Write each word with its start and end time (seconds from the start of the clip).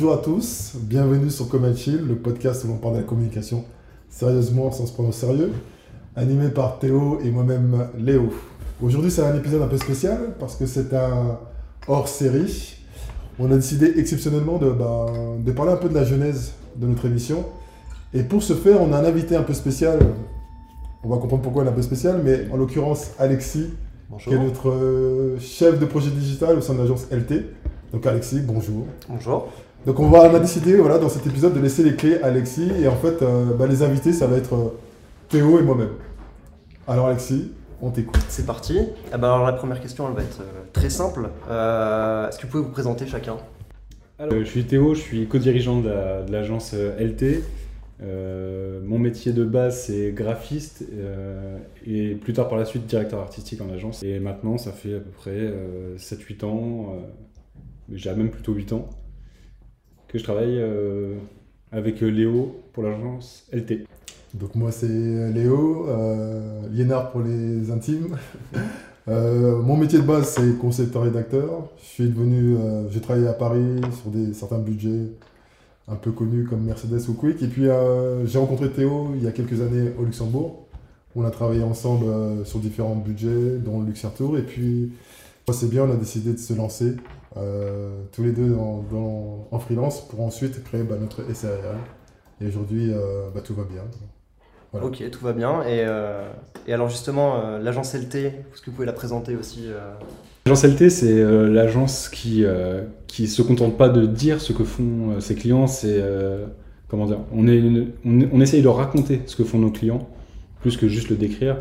Bonjour 0.00 0.14
à 0.14 0.22
tous, 0.22 0.72
bienvenue 0.76 1.28
sur 1.28 1.46
Chill, 1.76 1.98
le 2.08 2.16
podcast 2.16 2.64
où 2.64 2.68
l'on 2.68 2.78
parle 2.78 2.94
de 2.94 3.00
la 3.00 3.04
communication 3.04 3.66
sérieusement 4.08 4.72
sans 4.72 4.86
se 4.86 4.94
prendre 4.94 5.10
au 5.10 5.12
sérieux, 5.12 5.52
animé 6.16 6.48
par 6.48 6.78
Théo 6.78 7.20
et 7.22 7.30
moi-même 7.30 7.86
Léo. 7.98 8.30
Aujourd'hui 8.82 9.10
c'est 9.10 9.22
un 9.22 9.36
épisode 9.36 9.60
un 9.60 9.66
peu 9.66 9.76
spécial 9.76 10.36
parce 10.38 10.56
que 10.56 10.64
c'est 10.64 10.94
un 10.94 11.38
hors 11.86 12.08
série. 12.08 12.78
On 13.38 13.52
a 13.52 13.56
décidé 13.56 13.92
exceptionnellement 13.98 14.56
de, 14.56 14.70
bah, 14.70 15.04
de 15.38 15.52
parler 15.52 15.72
un 15.72 15.76
peu 15.76 15.90
de 15.90 15.94
la 15.94 16.04
genèse 16.04 16.52
de 16.76 16.86
notre 16.86 17.04
émission. 17.04 17.44
Et 18.14 18.22
pour 18.22 18.42
ce 18.42 18.54
faire, 18.54 18.80
on 18.80 18.94
a 18.94 18.96
un 18.96 19.04
invité 19.04 19.36
un 19.36 19.42
peu 19.42 19.52
spécial. 19.52 19.98
On 21.04 21.10
va 21.10 21.18
comprendre 21.18 21.42
pourquoi 21.42 21.62
il 21.62 21.66
est 21.66 21.72
un 21.72 21.74
peu 21.74 21.82
spécial, 21.82 22.22
mais 22.24 22.46
en 22.50 22.56
l'occurrence 22.56 23.10
Alexis, 23.18 23.74
qui 24.18 24.32
est 24.32 24.38
notre 24.38 24.70
euh, 24.70 25.38
chef 25.40 25.78
de 25.78 25.84
projet 25.84 26.10
digital 26.10 26.56
au 26.56 26.62
sein 26.62 26.72
de 26.72 26.78
l'agence 26.78 27.06
LT. 27.12 27.44
Donc 27.92 28.06
Alexis, 28.06 28.40
bonjour. 28.40 28.86
Bonjour. 29.06 29.48
Donc 29.86 29.98
on, 29.98 30.08
va, 30.10 30.30
on 30.30 30.34
a 30.34 30.38
décidé 30.40 30.76
voilà, 30.76 30.98
dans 30.98 31.08
cet 31.08 31.26
épisode 31.26 31.54
de 31.54 31.60
laisser 31.60 31.82
les 31.82 31.96
clés 31.96 32.20
à 32.22 32.26
Alexis 32.26 32.70
et 32.80 32.86
en 32.86 32.96
fait 32.96 33.22
euh, 33.22 33.46
bah, 33.54 33.66
les 33.66 33.82
invités 33.82 34.12
ça 34.12 34.26
va 34.26 34.36
être 34.36 34.54
euh, 34.54 34.68
Théo 35.28 35.58
et 35.58 35.62
moi-même. 35.62 35.90
Alors 36.86 37.06
Alexis, 37.06 37.52
on 37.80 37.90
t'écoute. 37.90 38.20
C'est 38.28 38.44
parti. 38.46 38.78
Ah 39.12 39.16
bah 39.18 39.32
alors 39.34 39.46
la 39.46 39.52
première 39.54 39.80
question 39.80 40.06
elle 40.08 40.14
va 40.14 40.22
être 40.22 40.40
euh, 40.42 40.62
très 40.72 40.90
simple. 40.90 41.28
Euh, 41.48 42.28
Est-ce 42.28 42.38
que 42.38 42.42
vous 42.42 42.48
pouvez 42.52 42.62
vous 42.64 42.70
présenter 42.70 43.06
chacun? 43.06 43.36
Alors, 44.18 44.34
je 44.38 44.44
suis 44.44 44.64
Théo, 44.64 44.94
je 44.94 45.00
suis 45.00 45.26
co-dirigeant 45.26 45.80
de 45.80 45.88
la- 45.88 46.22
de 46.24 46.30
l'agence 46.32 46.74
LT. 46.74 47.42
Euh, 48.02 48.80
mon 48.84 48.98
métier 48.98 49.32
de 49.32 49.44
base 49.44 49.84
c'est 49.86 50.12
graphiste 50.12 50.84
euh, 50.92 51.56
et 51.86 52.14
plus 52.16 52.32
tard 52.34 52.48
par 52.48 52.58
la 52.58 52.64
suite 52.66 52.86
directeur 52.86 53.20
artistique 53.20 53.60
en 53.62 53.70
agence. 53.72 54.02
Et 54.02 54.20
maintenant 54.20 54.58
ça 54.58 54.72
fait 54.72 54.94
à 54.96 55.00
peu 55.00 55.10
près 55.10 55.30
euh, 55.36 55.96
7-8 55.96 56.44
ans, 56.44 56.96
euh, 56.96 57.00
j'ai 57.94 58.14
même 58.14 58.30
plutôt 58.30 58.52
8 58.52 58.72
ans, 58.74 58.88
que 60.10 60.18
je 60.18 60.24
travaille 60.24 60.58
euh, 60.58 61.14
avec 61.72 62.00
Léo 62.00 62.60
pour 62.72 62.82
l'agence 62.82 63.46
LT. 63.52 63.86
Donc 64.34 64.54
moi 64.54 64.70
c'est 64.72 64.86
Léo, 64.86 65.86
euh, 65.88 66.68
Liénard 66.70 67.10
pour 67.10 67.22
les 67.22 67.70
intimes. 67.70 68.16
Euh, 69.08 69.60
mon 69.62 69.78
métier 69.78 69.98
de 69.98 70.04
base 70.04 70.28
c'est 70.28 70.58
concepteur 70.58 71.02
rédacteur. 71.02 71.68
Je 71.82 71.84
suis 71.84 72.08
devenu, 72.08 72.56
euh, 72.56 72.88
j'ai 72.90 73.00
travaillé 73.00 73.26
à 73.26 73.32
Paris 73.32 73.80
sur 74.00 74.10
des, 74.10 74.34
certains 74.34 74.58
budgets 74.58 75.10
un 75.88 75.96
peu 75.96 76.12
connus 76.12 76.44
comme 76.44 76.62
Mercedes 76.62 77.08
ou 77.08 77.14
Quick. 77.14 77.42
Et 77.42 77.48
puis 77.48 77.66
euh, 77.66 78.26
j'ai 78.26 78.38
rencontré 78.38 78.70
Théo 78.70 79.12
il 79.16 79.24
y 79.24 79.26
a 79.26 79.32
quelques 79.32 79.62
années 79.62 79.90
au 79.98 80.04
Luxembourg. 80.04 80.66
On 81.16 81.24
a 81.24 81.30
travaillé 81.30 81.62
ensemble 81.62 82.06
euh, 82.06 82.44
sur 82.44 82.60
différents 82.60 82.94
budgets, 82.94 83.58
dont 83.58 83.84
Tour. 84.16 84.38
Et 84.38 84.42
puis 84.42 84.92
c'est 85.52 85.68
bien, 85.68 85.82
on 85.82 85.90
a 85.90 85.96
décidé 85.96 86.32
de 86.32 86.38
se 86.38 86.52
lancer 86.52 86.94
euh, 87.36 88.02
tous 88.12 88.22
les 88.22 88.32
deux 88.32 88.48
dans- 88.50 88.84
dans- 88.90 89.48
en 89.50 89.58
freelance 89.58 90.06
pour 90.08 90.20
ensuite 90.20 90.62
créer 90.64 90.82
bah, 90.82 90.96
notre 91.00 91.22
SARL. 91.34 91.76
Et 92.40 92.46
aujourd'hui, 92.46 92.92
euh, 92.92 93.28
bah, 93.34 93.40
tout 93.44 93.54
va 93.54 93.64
bien. 93.64 93.82
Voilà. 94.72 94.86
Ok, 94.86 95.02
tout 95.10 95.24
va 95.24 95.32
bien. 95.32 95.62
Et, 95.62 95.84
euh, 95.86 96.28
et 96.66 96.72
alors 96.72 96.88
justement, 96.88 97.36
euh, 97.44 97.58
l'agence 97.58 97.94
LT, 97.94 98.14
est-ce 98.16 98.60
que 98.62 98.66
vous 98.70 98.76
pouvez 98.76 98.86
la 98.86 98.92
présenter 98.92 99.34
aussi 99.36 99.64
euh? 99.66 99.78
L'agence 100.46 100.64
LT, 100.64 100.88
c'est 100.90 101.20
euh, 101.20 101.48
l'agence 101.48 102.08
qui 102.08 102.44
euh, 102.44 102.84
qui 103.08 103.26
se 103.26 103.42
contente 103.42 103.76
pas 103.76 103.88
de 103.88 104.06
dire 104.06 104.40
ce 104.40 104.52
que 104.52 104.64
font 104.64 105.10
euh, 105.16 105.20
ses 105.20 105.34
clients, 105.34 105.66
c'est 105.66 105.98
euh, 106.00 106.46
comment 106.88 107.06
dire, 107.06 107.18
on, 107.32 107.46
est 107.48 107.56
une- 107.58 107.90
on, 108.04 108.20
on 108.32 108.40
essaye 108.40 108.62
de 108.62 108.68
raconter 108.68 109.22
ce 109.26 109.34
que 109.36 109.44
font 109.44 109.58
nos 109.58 109.70
clients 109.70 110.08
plus 110.60 110.76
que 110.76 110.88
juste 110.88 111.08
le 111.10 111.16
décrire, 111.16 111.56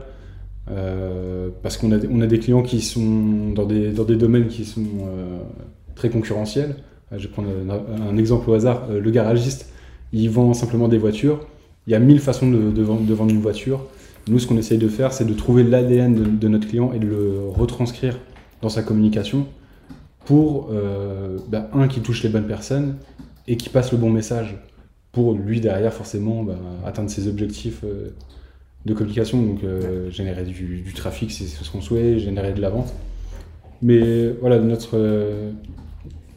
euh, 0.72 1.50
parce 1.64 1.78
qu'on 1.78 1.92
a 1.92 2.28
des- 2.28 2.40
clients 2.40 2.62
qui 2.62 2.82
sont 2.82 3.50
dans 3.56 3.66
des 3.66 4.16
domaines 4.16 4.48
qui 4.48 4.66
sont 4.66 4.82
euh, 4.82 5.40
très 5.96 6.10
concurrentiels. 6.10 6.76
Euh, 7.12 7.18
Je 7.18 7.28
vais 7.28 7.34
prendre 7.34 7.50
un, 7.50 8.18
exemple 8.18 8.50
au 8.50 8.54
hasard. 8.54 8.88
Le 8.90 9.12
garagiste, 9.12 9.72
il 10.14 10.30
vend 10.30 10.54
simplement 10.54 10.88
des 10.88 10.98
voitures. 10.98 11.46
Il 11.88 11.94
y 11.94 11.96
a 11.96 12.00
mille 12.00 12.20
façons 12.20 12.50
de, 12.50 12.82
vendre, 12.82 13.32
une 13.32 13.42
voiture. 13.42 13.86
Nous, 14.28 14.38
ce 14.38 14.46
qu'on 14.46 14.58
essaye 14.58 14.78
de 14.78 14.88
faire, 14.88 15.12
c'est 15.12 15.26
de 15.26 15.34
trouver 15.34 15.64
l'ADN 15.64 16.38
de, 16.38 16.48
notre 16.48 16.68
client 16.68 16.94
et 16.94 17.00
de 17.00 17.08
le 17.08 17.40
retranscrire 17.50 18.20
dans 18.62 18.70
sa 18.70 18.84
communication 18.84 19.48
pour, 20.26 20.70
bah, 21.48 21.70
un, 21.74 21.88
qui 21.88 22.02
touche 22.02 22.22
les 22.22 22.30
bonnes 22.30 22.46
personnes 22.46 22.98
et 23.48 23.58
qui 23.58 23.70
passe 23.70 23.92
le 23.92 23.98
bon 23.98 24.12
message 24.12 24.56
pour 25.12 25.34
lui, 25.34 25.62
derrière, 25.62 25.94
forcément, 25.94 26.44
bah, 26.44 26.60
atteindre 26.86 27.10
ses 27.10 27.28
objectifs 27.28 27.84
de 28.86 28.94
communication. 28.94 29.42
Donc, 29.42 29.64
euh, 29.64 30.10
générer 30.12 30.44
du, 30.44 30.82
du 30.82 30.94
trafic, 30.94 31.32
c'est 31.32 31.46
ce 31.46 31.70
qu'on 31.72 31.82
souhaite, 31.82 32.20
générer 32.20 32.54
de 32.54 32.62
la 32.62 32.70
vente. 32.70 32.94
Mais 33.82 34.30
voilà, 34.42 34.60
notre, 34.60 34.92
euh, 34.98 35.52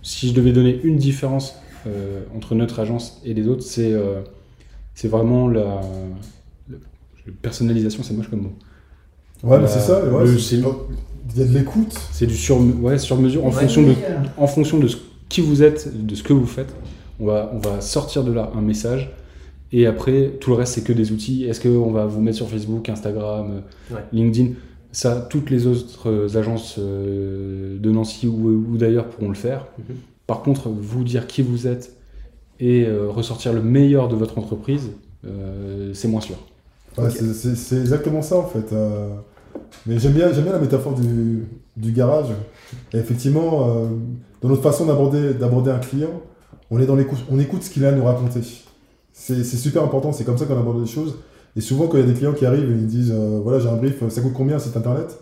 si 0.03 0.29
je 0.29 0.35
devais 0.35 0.53
donner 0.53 0.81
une 0.85 0.97
différence 0.97 1.57
euh, 1.87 2.23
entre 2.37 2.55
notre 2.55 2.79
agence 2.79 3.21
et 3.25 3.35
les 3.35 3.49
autres, 3.49 3.63
c'est 3.63 3.93
euh, 3.93 4.21
c'est 4.95 5.09
vraiment 5.09 5.49
la, 5.49 5.81
la- 6.71 6.77
personnalisation, 7.41 8.03
c'est 8.05 8.15
moche 8.15 8.29
comme 8.29 8.43
mot. 8.43 8.53
Ouais, 9.43 9.59
mais 9.59 9.65
Euh, 9.65 9.69
c'est 9.69 9.81
ça. 9.81 10.05
ouais, 10.05 10.25
le- 10.25 10.39
c'est- 10.39 10.57
c'est- 10.57 10.63
il 11.35 11.41
y 11.41 11.43
a 11.43 11.47
de 11.47 11.53
l'écoute. 11.59 11.99
C'est 12.13 12.27
du 12.27 12.37
sur, 12.37 12.59
ouais, 12.81 12.99
sur 12.99 13.17
mesure 13.19 13.45
en, 13.45 13.49
Ouais. 13.49 13.61
fonction 13.61 13.83
de, 13.83 13.95
en 14.37 14.47
fonction 14.47 14.79
de 14.79 14.87
ce, 14.89 14.97
qui 15.29 15.41
vous 15.41 15.63
êtes, 15.63 15.89
de 16.07 16.15
ce 16.15 16.23
que 16.23 16.33
vous 16.33 16.47
faites. 16.47 16.73
On 17.19 17.27
va, 17.27 17.51
on 17.55 17.59
va 17.59 17.81
sortir 17.81 18.23
de 18.23 18.33
là 18.33 18.51
un 18.55 18.61
message. 18.61 19.11
Et 19.73 19.87
après, 19.87 20.33
tout 20.41 20.51
le 20.51 20.57
reste, 20.57 20.75
c'est 20.75 20.85
que 20.85 20.93
des 20.93 21.13
outils. 21.13 21.45
Est-ce 21.45 21.61
qu'on 21.61 21.91
va 21.93 22.05
vous 22.07 22.21
mettre 22.21 22.37
sur 22.37 22.49
Facebook, 22.49 22.89
Instagram, 22.89 23.63
euh, 23.91 23.95
Ouais. 23.95 24.03
LinkedIn? 24.13 24.51
Ça, 24.93 25.27
toutes 25.31 25.49
les 25.49 25.67
autres 25.67 26.11
euh, 26.11 26.37
agences 26.39 26.77
euh, 26.79 27.79
de 27.79 27.91
Nancy 27.91 28.27
ou, 28.27 28.49
ou 28.73 28.77
d'ailleurs 28.77 29.07
pourront 29.09 29.29
le 29.31 29.35
faire. 29.35 29.67
Mhm. 29.79 29.97
Par 30.27 30.43
contre, 30.43 30.69
vous 30.69 31.03
dire 31.05 31.27
qui 31.27 31.41
vous 31.43 31.67
êtes 31.67 31.97
et 32.61 32.85
euh, 32.87 33.09
ressortir 33.09 33.53
le 33.55 33.63
meilleur 33.63 34.09
de 34.09 34.15
votre 34.15 34.37
entreprise, 34.39 34.91
euh, 35.27 35.93
c'est 35.95 36.09
moins 36.09 36.21
sûr. 36.21 36.37
Ouais, 36.99 37.09
c'est- 37.09 37.33
c'est 37.33 37.55
c'est 37.57 37.79
exactement 37.81 38.21
ça 38.21 38.37
en 38.37 38.47
fait. 38.47 38.73
euh. 38.75 39.09
Mais 39.87 39.99
j'aime 39.99 40.13
bien, 40.13 40.31
j'aime 40.33 40.45
bien 40.45 40.53
la 40.53 40.59
métaphore 40.59 40.95
du, 40.95 41.45
du 41.79 41.93
garage. 41.93 42.29
Et 42.93 42.99
effectivement, 42.99 43.69
euh, 43.71 43.87
dans 44.43 44.49
notre 44.51 44.63
façon 44.63 44.85
d'aborder 44.87 45.33
d'aborder 45.35 45.71
un 45.71 45.79
client, 45.79 46.21
on 46.71 46.79
est 46.81 46.87
dans 46.87 46.97
l'écoute, 46.97 47.19
on 47.31 47.39
écoute 47.41 47.63
ce 47.63 47.71
qu'il 47.71 47.85
a 47.87 47.89
à 47.89 47.93
nous 47.93 48.05
raconter. 48.05 48.41
C'est 49.13 49.45
super 49.45 49.83
important, 49.83 50.13
c'est 50.13 50.25
comme 50.25 50.39
ça 50.39 50.47
qu'on 50.47 50.59
aborde 50.59 50.81
les 50.81 50.87
choses. 50.87 51.17
Et 51.55 51.61
souvent, 51.61 51.87
quand 51.87 51.99
il 51.99 52.01
y 52.01 52.03
a 52.05 52.07
des 52.07 52.15
clients 52.15 52.33
qui 52.33 52.47
arrivent 52.47 52.71
et 52.71 52.75
ils 52.75 52.87
disent 52.87 53.13
euh, 53.15 53.41
voilà, 53.43 53.59
j'ai 53.59 53.69
un 53.69 53.77
brief, 53.77 54.09
ça 54.09 54.21
coûte 54.23 54.33
combien 54.35 54.57
un 54.57 54.59
site 54.59 54.77
internet? 54.77 55.19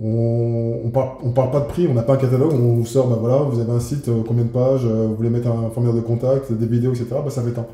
On 0.00 0.80
on 0.84 0.90
parle, 0.90 1.10
on 1.22 1.30
parle 1.30 1.50
pas 1.50 1.60
de 1.60 1.66
prix, 1.66 1.86
on 1.88 1.94
n'a 1.94 2.02
pas 2.02 2.14
un 2.14 2.16
catalogue, 2.16 2.52
on 2.54 2.74
vous 2.74 2.86
sort, 2.86 3.08
bah 3.08 3.18
voilà, 3.20 3.36
vous 3.42 3.60
avez 3.60 3.70
un 3.70 3.80
site, 3.80 4.08
euh, 4.08 4.22
combien 4.26 4.44
de 4.44 4.48
pages, 4.48 4.84
euh, 4.84 5.06
vous 5.08 5.14
voulez 5.14 5.30
mettre 5.30 5.48
un 5.48 5.70
formulaire 5.70 5.94
de 5.94 6.00
contact, 6.00 6.50
des 6.52 6.66
vidéos, 6.66 6.90
etc. 6.92 7.06
Bah 7.24 7.30
ça 7.30 7.42
fait 7.42 7.52
temps. 7.52 7.68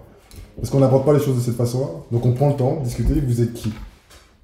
Parce 0.56 0.70
qu'on 0.70 0.80
n'aborde 0.80 1.04
pas 1.04 1.12
les 1.12 1.20
choses 1.20 1.36
de 1.36 1.40
cette 1.40 1.54
façon-là. 1.54 1.86
Donc 2.12 2.26
on 2.26 2.32
prend 2.32 2.48
le 2.48 2.56
temps 2.56 2.80
discuter, 2.82 3.20
vous 3.20 3.40
êtes 3.40 3.54
qui? 3.54 3.72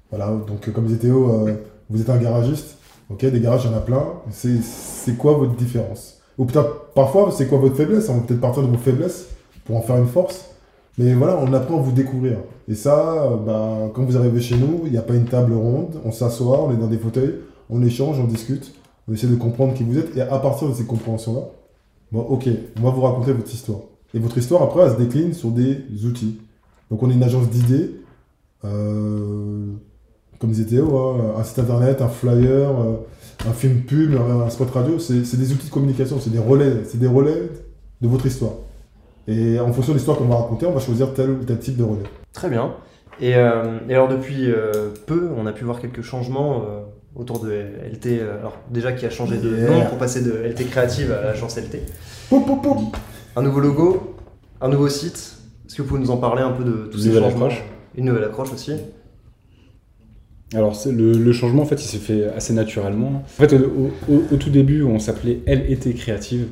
Voilà, 0.09 0.27
donc 0.47 0.71
comme 0.71 0.85
disait 0.85 0.99
Théo, 0.99 1.29
euh, 1.29 1.53
vous 1.89 2.01
êtes 2.01 2.09
un 2.09 2.17
garagiste. 2.17 2.77
Ok, 3.09 3.23
des 3.25 3.39
garages, 3.39 3.65
il 3.65 3.71
y 3.71 3.73
en 3.73 3.77
a 3.77 3.81
plein. 3.81 4.03
C'est 4.31 5.17
quoi 5.17 5.33
votre 5.33 5.55
différence? 5.55 6.19
Ou 6.37 6.45
peut-être 6.45 6.93
parfois, 6.95 7.29
c'est 7.31 7.47
quoi 7.47 7.59
votre 7.59 7.75
faiblesse? 7.75 8.09
On 8.09 8.15
va 8.15 8.21
peut-être 8.21 8.41
partir 8.41 8.63
de 8.63 8.67
vos 8.67 8.77
faiblesses 8.77 9.27
pour 9.65 9.77
en 9.77 9.81
faire 9.81 9.97
une 9.97 10.07
force. 10.07 10.54
Mais 10.97 11.13
voilà, 11.13 11.37
on 11.41 11.51
apprend 11.53 11.77
à 11.77 11.81
vous 11.81 11.91
découvrir. 11.91 12.37
Et 12.67 12.75
ça, 12.75 13.29
bah, 13.45 13.91
quand 13.93 14.03
vous 14.03 14.17
arrivez 14.17 14.39
chez 14.39 14.57
nous, 14.57 14.81
il 14.85 14.91
n'y 14.91 14.97
a 14.97 15.01
pas 15.01 15.15
une 15.15 15.25
table 15.25 15.53
ronde. 15.53 15.99
On 16.05 16.11
s'assoit, 16.11 16.63
on 16.63 16.71
est 16.71 16.77
dans 16.77 16.87
des 16.87 16.97
fauteuils, 16.97 17.35
on 17.69 17.83
échange, 17.83 18.19
on 18.19 18.25
discute. 18.25 18.73
On 19.07 19.13
essaie 19.13 19.27
de 19.27 19.35
comprendre 19.35 19.73
qui 19.73 19.83
vous 19.83 19.97
êtes. 19.97 20.15
Et 20.15 20.21
à 20.21 20.39
partir 20.39 20.69
de 20.69 20.73
ces 20.73 20.85
compréhensions-là, 20.85 21.41
bon, 22.11 22.21
ok, 22.21 22.47
on 22.79 22.81
va 22.83 22.89
vous 22.91 23.01
raconter 23.01 23.33
votre 23.33 23.53
histoire. 23.53 23.79
Et 24.13 24.19
votre 24.19 24.37
histoire, 24.37 24.63
après, 24.63 24.83
elle 24.83 24.91
se 24.91 24.97
décline 24.97 25.33
sur 25.33 25.51
des 25.51 25.83
outils. 26.05 26.39
Donc 26.89 27.03
on 27.03 27.09
est 27.09 27.13
une 27.13 27.23
agence 27.23 27.49
d'idées. 27.49 27.91
Euh, 28.63 29.73
comme 30.39 30.51
disait 30.51 30.65
Théo, 30.65 30.97
hein, 30.97 31.33
un 31.37 31.43
site 31.43 31.59
internet, 31.59 32.01
un 32.01 32.07
flyer, 32.07 32.69
euh, 32.69 32.95
un 33.47 33.53
film 33.53 33.81
pub, 33.81 34.15
un, 34.15 34.49
spot 34.49 34.69
radio, 34.71 34.99
c'est 34.99 35.37
des 35.37 35.51
outils 35.53 35.67
de 35.67 35.71
communication, 35.71 36.19
c'est 36.19 36.29
des 36.31 36.39
relais, 36.39 36.83
c'est 36.85 36.99
des 36.99 37.07
relais 37.07 37.49
de 38.01 38.07
votre 38.07 38.25
histoire. 38.25 38.53
Et 39.27 39.59
en 39.59 39.71
fonction 39.73 39.93
de 39.93 39.97
l'histoire 39.97 40.17
qu'on 40.17 40.25
va 40.25 40.35
raconter, 40.35 40.65
on 40.65 40.71
va 40.71 40.79
choisir 40.79 41.13
tel 41.13 41.29
ou 41.31 41.43
tel 41.43 41.57
type 41.59 41.77
de 41.77 41.83
relais. 41.83 42.03
Très 42.33 42.49
bien. 42.49 42.73
Et, 43.21 43.35
euh, 43.35 43.79
et 43.89 43.93
alors 43.93 44.07
depuis 44.07 44.51
euh, 44.51 44.89
peu, 45.07 45.29
on 45.37 45.45
a 45.47 45.51
pu 45.53 45.63
voir 45.63 45.79
quelques 45.79 46.01
changements 46.01 46.61
euh, 46.63 46.81
autour 47.15 47.39
de 47.39 47.49
LT. 47.51 48.21
alors 48.39 48.57
déjà 48.69 48.91
qui 48.91 49.05
a 49.05 49.09
changé 49.09 49.37
de 49.37 49.55
Yeah. 49.55 49.69
nom 49.71 49.85
pour 49.85 49.97
passer 49.97 50.21
de 50.21 50.31
LT 50.31 50.69
Créative 50.69 51.11
à 51.11 51.21
l'agence 51.23 51.57
LT. 51.57 51.77
Poup, 52.29 52.41
poup, 52.45 52.61
poup. 52.61 52.97
Un 53.37 53.41
nouveau 53.41 53.61
logo, 53.61 54.15
un 54.61 54.67
nouveau 54.67 54.89
site. 54.89 55.37
Est-ce 55.65 55.75
que 55.75 55.81
vous 55.81 55.87
pouvez 55.87 56.01
nous 56.01 56.11
en 56.11 56.17
parler 56.17 56.41
un 56.43 56.51
peu 56.51 56.63
de 56.63 56.87
tous 56.91 56.97
Une 56.97 57.03
ces 57.03 57.07
nouvelle 57.09 57.23
changements 57.23 57.45
approche. 57.45 57.63
Une 57.95 58.05
nouvelle 58.05 58.23
approche 58.25 58.51
aussi. 58.53 58.73
Alors 60.53 60.77
le, 60.85 61.13
le 61.13 61.33
changement 61.33 61.63
en 61.63 61.65
fait 61.65 61.81
il 61.83 61.87
s'est 61.87 61.97
fait 61.97 62.25
assez 62.27 62.53
naturellement. 62.53 63.23
En 63.25 63.41
fait 63.47 63.53
au, 63.53 63.91
au- 64.09 64.23
au 64.31 64.35
tout 64.37 64.49
début 64.51 64.83
on 64.83 64.99
s'appelait 64.99 65.39
LET 65.47 65.93
Créative. 65.95 66.47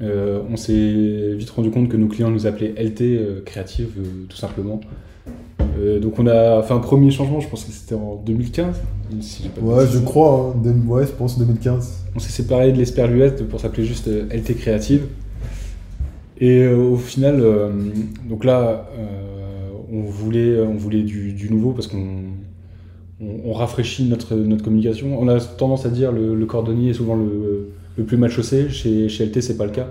Euh, 0.00 0.40
on 0.50 0.56
s'est 0.56 1.34
vite 1.34 1.50
rendu 1.50 1.70
compte 1.70 1.88
que 1.88 1.96
nos 1.96 2.06
clients 2.06 2.30
nous 2.30 2.46
appelaient 2.46 2.74
LT 2.76 3.00
euh, 3.02 3.40
Créative 3.44 3.88
euh, 3.98 4.02
tout 4.28 4.36
simplement. 4.36 4.80
Euh, 5.78 5.98
donc 5.98 6.18
on 6.18 6.26
a 6.26 6.62
fait 6.62 6.72
un 6.72 6.78
premier 6.78 7.10
changement, 7.10 7.40
je 7.40 7.48
pense 7.48 7.64
que 7.64 7.72
c'était 7.72 7.94
en 7.94 8.16
2015. 8.24 8.80
si 9.20 9.42
j'ai 9.42 9.48
pas 9.48 9.60
de 9.60 9.66
Ouais, 9.66 9.84
je 9.92 9.98
crois, 9.98 10.54
hein, 10.56 10.60
de- 10.62 10.88
ouais, 10.88 11.04
je 11.06 11.12
pense 11.12 11.38
2015. 11.38 12.04
On 12.14 12.18
s'est 12.18 12.30
séparé 12.30 12.72
de 12.72 12.78
l'Esperluette 12.78 13.46
pour 13.48 13.60
s'appeler 13.60 13.84
juste 13.84 14.08
LT 14.08 14.54
Créative. 14.56 15.02
Et 16.38 16.66
au 16.68 16.96
final, 16.96 17.42
donc 18.28 18.44
là, 18.44 18.90
on 19.90 20.02
voulait, 20.02 20.60
on 20.60 20.74
voulait 20.74 21.02
du, 21.02 21.32
du 21.32 21.50
nouveau 21.50 21.72
parce 21.72 21.86
qu'on 21.86 22.24
on, 23.22 23.26
on 23.46 23.52
rafraîchit 23.54 24.04
notre, 24.04 24.34
notre 24.34 24.62
communication. 24.62 25.18
On 25.18 25.28
a 25.28 25.40
tendance 25.40 25.86
à 25.86 25.88
dire 25.88 26.12
le, 26.12 26.34
le 26.34 26.46
cordonnier 26.46 26.90
est 26.90 26.94
souvent 26.94 27.16
le, 27.16 27.70
le 27.96 28.04
plus 28.04 28.16
mal 28.16 28.30
chaussé. 28.30 28.68
Chez, 28.68 29.08
chez 29.08 29.26
LT, 29.26 29.40
c'est 29.42 29.56
pas 29.56 29.66
le 29.66 29.72
cas. 29.72 29.90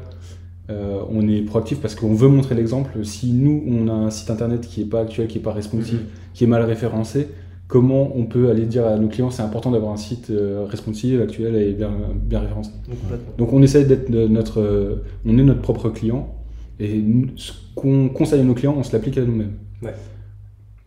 Euh, 0.70 1.00
on 1.12 1.28
est 1.28 1.42
proactif 1.42 1.80
parce 1.80 1.94
qu'on 1.96 2.14
veut 2.14 2.28
montrer 2.28 2.56
l'exemple. 2.56 3.04
Si 3.06 3.32
nous, 3.34 3.64
on 3.68 3.88
a 3.88 3.94
un 3.94 4.10
site 4.10 4.30
internet 4.32 4.62
qui 4.62 4.82
est 4.82 4.86
pas 4.86 5.02
actuel, 5.02 5.28
qui 5.28 5.38
est 5.38 5.42
pas 5.42 5.54
responsive, 5.54 6.00
qui 6.34 6.44
est 6.44 6.48
mal 6.48 6.64
référencé, 6.64 7.28
comment 7.68 8.12
on 8.18 8.26
peut 8.26 8.50
aller 8.50 8.66
dire 8.66 8.86
à 8.86 8.96
nos 8.98 9.08
clients 9.08 9.30
c'est 9.32 9.42
important 9.44 9.72
d'avoir 9.72 9.92
un 9.92 9.98
site 9.98 10.30
euh, 10.32 10.66
responsive, 10.68 11.22
actuel 11.22 11.56
et 11.56 11.72
bien, 11.74 11.92
bien 12.16 12.40
référencé. 12.40 12.72
Donc, 13.38 13.54
on 13.54 13.62
essaie 13.62 13.86
d'être 13.86 14.10
notre, 14.10 14.60
euh, 14.62 15.04
on 15.26 15.38
est 15.38 15.44
notre 15.44 15.62
propre 15.62 15.90
client 15.90 16.34
et 16.80 16.98
nous- 16.98 17.30
ce 17.36 17.52
qu'on 17.76 18.10
conseille 18.10 18.42
à 18.42 18.44
nos 18.44 18.54
clients, 18.56 18.76
on 18.78 18.84
se 18.84 18.92
l'applique 18.94 19.18
à 19.18 19.22
nous-mêmes. 19.26 19.54
Ouais. 19.84 19.94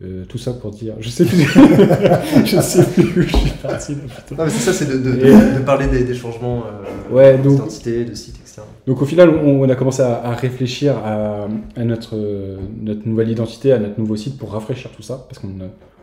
Euh, 0.01 0.23
tout 0.29 0.37
ça 0.37 0.53
pour 0.53 0.71
dire, 0.71 0.93
je 1.01 1.09
sais 1.09 1.25
plus, 1.25 1.43
je 2.45 2.61
sais 2.61 2.85
plus 2.85 3.03
où 3.03 3.21
je 3.21 3.35
suis 3.35 3.49
parti. 3.61 3.95
là. 3.95 3.99
Non, 4.37 4.45
mais 4.45 4.49
c'est 4.49 4.71
ça, 4.71 4.73
c'est 4.73 4.85
de, 4.87 4.97
de- 4.97 5.11
de- 5.19 5.25
Et- 5.25 5.59
de 5.59 5.63
parler 5.65 5.87
des, 5.87 6.05
des 6.05 6.13
changements 6.13 6.63
euh, 6.65 7.13
Ouais, 7.13 7.37
d'identité, 7.37 8.05
de 8.05 8.13
site, 8.15 8.37
etc. 8.41 8.61
Donc 8.87 9.01
au 9.01 9.05
final, 9.05 9.29
on, 9.29 9.61
on 9.61 9.69
a 9.69 9.75
commencé 9.75 10.01
à, 10.01 10.23
à 10.23 10.33
réfléchir 10.35 10.97
à, 10.99 11.49
à 11.75 11.83
notre, 11.83 12.15
euh, 12.15 12.57
notre 12.81 13.05
nouvelle 13.09 13.29
identité, 13.29 13.73
à 13.73 13.79
notre 13.79 13.99
nouveau 13.99 14.15
site 14.15 14.37
pour 14.37 14.53
rafraîchir 14.53 14.89
tout 14.91 15.01
ça, 15.03 15.25
parce 15.27 15.39
qu'on 15.39 15.49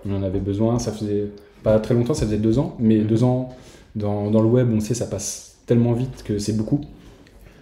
on 0.07 0.15
en 0.15 0.23
avait 0.23 0.41
besoin. 0.41 0.79
Ça 0.79 0.93
faisait 0.93 1.29
pas 1.63 1.79
très 1.79 1.95
longtemps, 1.95 2.13
ça 2.13 2.27
faisait 2.27 2.37
deux 2.37 2.59
ans, 2.59 2.77
mais 2.79 2.99
deux 2.99 3.25
ans 3.25 3.49
dans, 3.95 4.31
dans 4.31 4.43
le 4.43 4.49
web, 4.49 4.69
on 4.75 4.81
sait, 4.81 4.93
ça 4.93 5.07
passe 5.07 5.57
tellement 5.65 5.95
vite 5.95 6.23
que 6.23 6.39
c'est 6.39 6.55
beaucoup. 6.55 6.83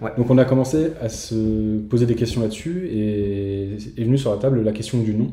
Ouais. 0.03 0.11
Donc 0.19 0.29
on 0.31 0.39
a 0.39 0.45
commencé 0.45 0.89
à 1.01 1.09
se 1.09 1.79
poser 1.89 2.07
des 2.07 2.17
questions 2.17 2.41
là-dessus 2.43 2.89
et 2.93 3.75
est 3.97 4.03
venue 4.05 4.19
sur 4.19 4.33
la 4.33 4.39
table 4.39 4.63
la 4.65 4.73
question 4.73 4.99
du 4.99 5.15
nom. 5.15 5.29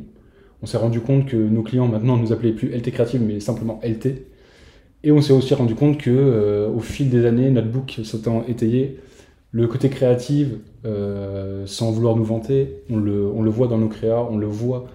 On 0.63 0.65
s'est 0.67 0.77
rendu 0.77 0.99
compte 0.99 1.25
que 1.25 1.35
nos 1.35 1.63
clients 1.63 1.87
maintenant 1.87 2.17
ne 2.17 2.21
nous 2.21 2.33
appelaient 2.33 2.51
plus 2.51 2.69
LT 2.69 2.91
Creative, 2.91 3.21
mais 3.21 3.39
simplement 3.39 3.79
LT. 3.83 4.25
Et 5.03 5.11
on 5.11 5.21
s'est 5.21 5.33
aussi 5.33 5.53
rendu 5.55 5.73
compte 5.73 5.97
que 5.97 6.11
euh, 6.11 6.69
au 6.69 6.79
fil 6.79 7.09
des 7.09 7.25
années, 7.25 7.49
notre 7.49 7.69
book 7.69 7.99
s'étant 8.03 8.43
étayé, 8.47 8.99
le 9.51 9.67
côté 9.67 9.89
créatif, 9.89 10.49
euh, 10.85 11.63
sans 11.65 11.91
vouloir 11.91 12.15
nous 12.15 12.23
vanter, 12.23 12.83
on 12.89 12.97
le, 12.97 13.25
on 13.25 13.41
le 13.41 13.49
voit 13.49 13.67
dans 13.67 13.79
nos 13.79 13.87
créas, 13.87 14.25
on 14.29 14.37
le 14.37 14.45
voit 14.45 14.85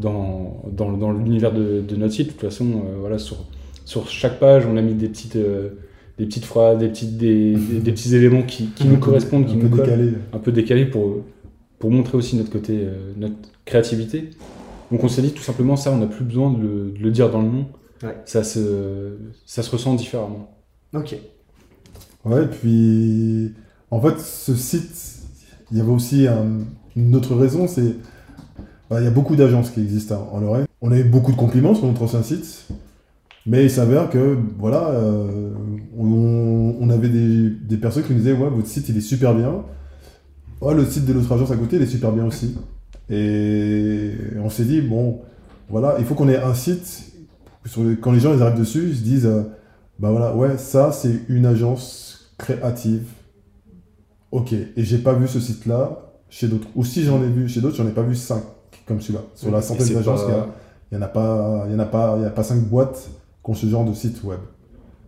dans, 0.00 0.62
dans, 0.70 0.92
dans 0.96 1.12
l'univers 1.12 1.52
de, 1.52 1.80
de 1.80 1.96
notre 1.96 2.12
site. 2.12 2.26
De 2.26 2.32
toute 2.32 2.40
façon, 2.40 2.66
euh, 2.66 2.96
voilà, 2.98 3.18
sur, 3.18 3.44
sur 3.84 4.08
chaque 4.08 4.40
page, 4.40 4.66
on 4.66 4.76
a 4.76 4.82
mis 4.82 4.94
des 4.94 5.08
petites, 5.08 5.36
des 6.18 6.26
petites 6.26 6.44
phrases, 6.44 6.78
des, 6.78 6.88
petites, 6.88 7.16
des, 7.16 7.54
des, 7.54 7.78
des 7.78 7.92
petits 7.92 8.16
éléments 8.16 8.42
qui, 8.42 8.66
qui 8.70 8.88
nous 8.88 8.98
correspondent, 8.98 9.46
qui 9.46 9.52
un 9.52 9.56
nous 9.58 9.68
peu 9.68 9.76
collent 9.76 9.86
décalé. 9.86 10.12
un 10.32 10.38
peu 10.38 10.50
décalé 10.50 10.84
pour, 10.86 11.18
pour 11.78 11.92
montrer 11.92 12.18
aussi 12.18 12.36
notre 12.36 12.50
côté, 12.50 12.80
notre 13.16 13.36
créativité. 13.64 14.30
Donc 14.92 15.02
on 15.02 15.08
s'est 15.08 15.22
dit 15.22 15.32
tout 15.32 15.42
simplement 15.42 15.74
ça, 15.74 15.90
on 15.90 15.96
n'a 15.98 16.06
plus 16.06 16.24
besoin 16.24 16.52
de 16.52 16.62
le, 16.62 16.90
de 16.92 16.98
le 17.02 17.10
dire 17.10 17.30
dans 17.30 17.42
le 17.42 17.48
nom. 17.48 17.66
Ouais. 18.02 18.16
Ça, 18.26 18.44
se, 18.44 19.16
ça 19.46 19.62
se 19.62 19.70
ressent 19.70 19.94
différemment. 19.94 20.50
Ok. 20.94 21.16
Ouais, 22.24 22.46
puis 22.46 23.52
en 23.90 24.00
fait, 24.00 24.20
ce 24.20 24.54
site, 24.54 25.22
il 25.70 25.78
y 25.78 25.80
avait 25.80 25.90
aussi 25.90 26.26
un- 26.28 26.58
une 26.94 27.16
autre 27.16 27.34
raison, 27.34 27.66
c'est 27.66 27.96
bah, 28.90 29.00
il 29.00 29.04
y 29.04 29.06
a 29.06 29.10
beaucoup 29.10 29.34
d'agences 29.34 29.70
qui 29.70 29.80
existent 29.80 30.28
en 30.30 30.40
Lorraine. 30.40 30.66
On 30.82 30.92
a 30.92 30.98
eu 30.98 31.04
beaucoup 31.04 31.32
de 31.32 31.36
compliments 31.36 31.74
sur 31.74 31.86
notre 31.86 32.02
ancien 32.02 32.22
site, 32.22 32.66
mais 33.46 33.64
il 33.64 33.70
s'avère 33.70 34.10
que 34.10 34.36
voilà, 34.58 34.88
euh, 34.90 35.52
on, 35.96 36.76
on 36.80 36.90
avait 36.90 37.08
des, 37.08 37.48
des 37.50 37.76
personnes 37.78 38.02
qui 38.04 38.12
nous 38.12 38.18
disaient 38.18 38.32
ouais, 38.34 38.50
votre 38.50 38.66
site 38.68 38.88
il 38.90 38.96
est 38.98 39.00
super 39.00 39.34
bien. 39.34 39.64
Ouais, 40.60 40.74
le 40.74 40.84
site 40.84 41.06
de 41.06 41.12
notre 41.14 41.32
agence 41.32 41.50
à 41.50 41.56
côté 41.56 41.76
il 41.76 41.82
est 41.82 41.86
super 41.86 42.12
bien 42.12 42.26
aussi. 42.26 42.56
Et 43.12 44.12
on 44.42 44.48
s'est 44.48 44.64
dit 44.64 44.80
bon, 44.80 45.20
voilà, 45.68 45.96
il 45.98 46.04
faut 46.04 46.14
qu'on 46.14 46.28
ait 46.30 46.36
un 46.38 46.54
site 46.54 47.12
sur 47.66 47.82
le- 47.84 47.94
quand 47.96 48.10
les 48.10 48.20
gens 48.20 48.34
ils 48.34 48.42
arrivent 48.42 48.58
dessus, 48.58 48.88
ils 48.88 48.96
se 48.96 49.02
disent 49.02 49.26
euh, 49.26 49.42
bah 49.98 50.10
voilà, 50.10 50.34
ouais, 50.34 50.56
ça 50.56 50.90
c'est 50.92 51.12
une 51.28 51.44
agence 51.46 52.32
créative. 52.38 53.04
Ok, 54.30 54.52
et 54.54 54.70
j'ai 54.78 54.98
pas 54.98 55.12
vu 55.12 55.28
ce 55.28 55.38
site-là 55.40 56.10
chez 56.30 56.48
d'autres. 56.48 56.66
Ou 56.74 56.84
si 56.84 57.02
j'en 57.04 57.22
ai 57.22 57.28
vu 57.28 57.48
chez 57.48 57.60
d'autres, 57.60 57.76
j'en 57.76 57.86
ai 57.86 57.92
pas 57.92 58.02
vu 58.02 58.14
cinq 58.16 58.42
comme 58.86 59.00
celui-là. 59.00 59.20
Sur 59.34 59.50
la 59.50 59.60
centaine 59.60 59.86
c'est 59.86 59.94
d'agences, 59.94 60.24
pas- 60.24 60.48
il 60.90 60.94
y 60.94 60.98
en 60.98 61.02
a 61.02 61.08
pas, 61.08 61.64
il 61.68 61.72
y 61.72 61.74
en 61.76 61.78
a 61.80 61.84
pas, 61.86 62.14
il 62.18 62.22
y 62.22 62.26
a 62.26 62.30
pas 62.30 62.42
cinq 62.42 62.60
boîtes 62.62 63.10
qui 63.44 63.50
ont 63.50 63.54
ce 63.54 63.66
genre 63.66 63.84
de 63.84 63.92
site 63.92 64.24
web. 64.24 64.40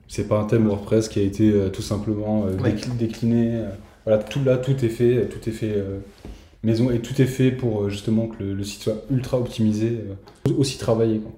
C'est 0.09 0.29
pas 0.29 0.39
un 0.39 0.45
thème 0.45 0.67
WordPress 0.67 1.09
qui 1.09 1.19
a 1.21 1.23
été 1.23 1.51
euh, 1.51 1.71
tout 1.71 1.81
simplement 1.83 2.45
euh, 2.47 2.59
Ouais. 2.63 2.75
décliné. 2.99 3.63
voilà, 4.05 4.23
tout 4.23 4.45
là, 4.45 4.59
tout 4.59 4.73
est 4.85 4.89
fait, 4.91 5.29
tout 5.31 5.49
est 5.49 5.53
fait 5.53 5.73
euh, 5.75 5.99
maison 6.65 6.91
et 6.91 7.01
tout 7.01 7.21
est 7.21 7.27
fait 7.27 7.51
pour 7.51 7.83
euh, 7.85 7.89
justement 7.91 8.27
que 8.27 8.43
le, 8.43 8.55
le 8.55 8.65
site 8.65 8.83
soit 8.83 8.97
ultra 9.11 9.39
optimisé, 9.39 10.01
euh, 10.49 10.53
aussi 10.59 10.79
travaillé. 10.79 11.19
quoi. 11.21 11.33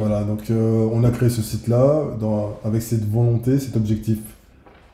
Voilà, 0.00 0.24
donc 0.24 0.50
euh, 0.50 0.88
on 0.92 1.04
a 1.04 1.10
créé 1.10 1.28
ce 1.28 1.42
site-là 1.42 2.02
avec 2.64 2.80
cette 2.82 3.04
volonté, 3.08 3.58
cet 3.58 3.76
objectif 3.76 4.18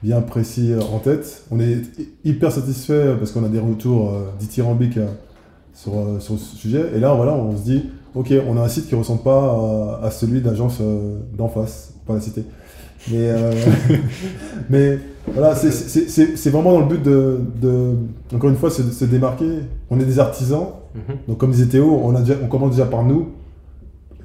bien 0.03 0.21
précis 0.21 0.73
en 0.93 0.99
tête. 0.99 1.45
On 1.51 1.61
est 1.61 1.75
hy- 1.99 2.09
hyper 2.25 2.51
satisfait 2.53 3.15
parce 3.19 3.31
qu'on 3.33 3.45
a 3.45 3.49
des 3.49 3.61
retours 3.61 4.11
euh, 4.13 4.25
dithyrambiques 4.41 4.97
euh, 4.99 5.07
sur, 5.73 5.97
euh, 5.97 6.19
sur 6.21 6.39
ce 6.39 6.57
sujet. 6.57 6.91
Et 6.95 6.99
là, 7.01 7.15
voilà, 7.15 7.35
on 7.35 7.57
se 7.57 7.63
dit, 7.63 7.85
ok, 8.15 8.33
on 8.49 8.57
a 8.57 8.63
un 8.63 8.69
site 8.69 8.89
qui 8.89 8.95
ne 8.95 8.99
ressemble 9.01 9.23
pas 9.23 9.99
à, 10.03 10.07
à 10.07 10.11
celui 10.11 10.41
d'agence 10.41 10.79
euh, 10.81 11.19
d'en 11.37 11.49
face, 11.49 11.95
pas 12.07 12.15
la 12.15 12.21
cité. 12.21 12.45
Mais, 13.11 13.19
euh, 13.31 13.53
mais 14.71 14.99
voilà, 15.33 15.55
c'est- 15.55 16.51
vraiment 16.51 16.73
dans 16.73 16.81
le 16.81 16.87
but 16.87 17.03
de, 17.03 17.41
de 17.61 17.95
encore 18.35 18.51
une 18.51 18.57
fois, 18.57 18.71
se, 18.71 18.83
se 18.83 19.05
démarquer. 19.05 19.61
On 19.91 19.99
est 20.01 20.05
des 20.05 20.19
artisans, 20.19 20.67
Mhm. 20.95 21.17
donc 21.29 21.39
comme 21.39 21.51
disait 21.51 21.67
Théo, 21.67 22.01
on, 22.05 22.15
a 22.15 22.21
déjà, 22.21 22.35
on 22.43 22.47
commence 22.47 22.71
déjà 22.71 22.87
par 22.87 23.03
nous 23.05 23.29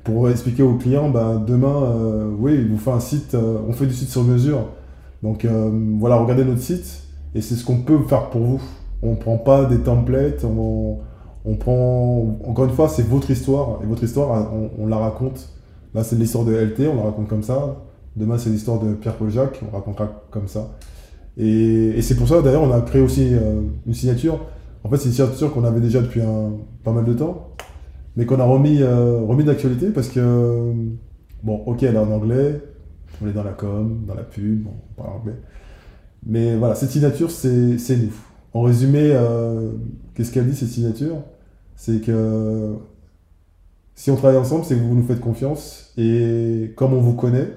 pour 0.03 0.29
expliquer 0.29 0.61
aux 0.63 0.75
clients, 0.75 1.09
ben, 1.09 1.43
demain, 1.45 1.83
euh, 1.83 2.29
oui, 2.39 2.55
il 2.59 2.67
vous 2.69 2.77
fait 2.77 2.91
un 2.91 2.99
site, 2.99 3.33
euh, 3.35 3.57
on 3.67 3.73
fait 3.73 3.85
du 3.87 3.93
site 3.93 4.09
sur 4.09 4.23
mesure. 4.23 4.67
Donc 5.23 5.45
voilà, 5.99 6.15
regardez 6.15 6.45
notre 6.45 6.61
site 6.61 7.01
et 7.35 7.41
c'est 7.41 7.55
ce 7.55 7.65
qu'on 7.65 7.79
peut 7.79 7.97
faire 8.07 8.29
pour 8.29 8.41
vous. 8.41 8.61
On 9.01 9.11
ne 9.11 9.15
prend 9.17 9.37
pas 9.37 9.65
des 9.65 9.79
templates, 9.79 10.43
on, 10.45 10.99
on 11.45 11.55
prend, 11.55 12.37
encore 12.45 12.65
une 12.65 12.71
fois, 12.71 12.87
c'est 12.87 13.05
votre 13.05 13.29
histoire 13.31 13.79
et 13.83 13.85
votre 13.85 14.03
histoire, 14.03 14.51
on, 14.53 14.69
on 14.83 14.87
la 14.87 14.97
raconte. 14.97 15.49
Là, 15.93 16.03
c'est 16.03 16.15
l'histoire 16.17 16.45
de 16.45 16.53
LT, 16.53 16.87
on 16.87 16.95
la 16.97 17.03
raconte 17.03 17.27
comme 17.27 17.43
ça. 17.43 17.77
Demain, 18.15 18.37
c'est 18.37 18.49
l'histoire 18.49 18.79
de 18.79 18.93
Pierre-Paul 18.93 19.29
Jacques, 19.29 19.61
on 19.67 19.75
racontera 19.75 20.23
comme 20.31 20.47
ça. 20.47 20.71
Et, 21.37 22.01
c'est 22.01 22.15
pour 22.15 22.27
ça, 22.27 22.41
d'ailleurs, 22.41 22.63
on 22.63 22.71
a 22.71 22.81
créé 22.81 23.01
aussi 23.01 23.29
euh, 23.33 23.61
une 23.85 23.93
signature. 23.93 24.39
En 24.83 24.89
fait, 24.89 24.97
c'est 24.97 25.07
une 25.07 25.13
signature 25.13 25.53
qu'on 25.53 25.63
avait 25.63 25.79
déjà 25.79 26.01
depuis 26.01 26.21
pas 26.83 26.91
mal 26.91 27.05
de 27.05 27.13
temps, 27.13 27.55
mais 28.15 28.25
qu'on 28.25 28.39
a 28.39 28.43
remis, 28.43 28.81
euh, 28.81 29.21
remis 29.21 29.43
d'actualité 29.43 29.89
parce 29.89 30.09
que, 30.09 30.73
bon, 31.43 31.63
ok, 31.65 31.83
elle 31.83 31.95
est 31.95 31.99
en 31.99 32.11
anglais, 32.11 32.61
on 33.21 33.27
est 33.27 33.33
dans 33.33 33.43
la 33.43 33.51
com, 33.51 34.03
dans 34.05 34.15
la 34.15 34.23
pub, 34.23 34.67
on 34.67 35.01
parle 35.01 35.17
anglais. 35.17 35.35
Mais 36.25 36.55
voilà, 36.57 36.75
cette 36.75 36.91
signature, 36.91 37.31
c'est 37.31 37.77
c'est 37.77 37.97
nous. 37.97 38.13
En 38.53 38.63
résumé, 38.63 39.11
euh, 39.13 39.71
qu'est-ce 40.15 40.31
qu'elle 40.31 40.47
dit, 40.47 40.55
cette 40.55 40.69
signature? 40.69 41.17
C'est 41.75 42.01
que 42.01 42.75
si 43.95 44.11
on 44.11 44.15
travaille 44.15 44.37
ensemble, 44.37 44.65
c'est 44.65 44.75
que 44.75 44.81
vous 44.81 44.95
nous 44.95 45.03
faites 45.05 45.19
confiance. 45.19 45.93
Et 45.97 46.73
comme 46.75 46.93
on 46.93 47.01
vous 47.01 47.13
connaît, 47.13 47.47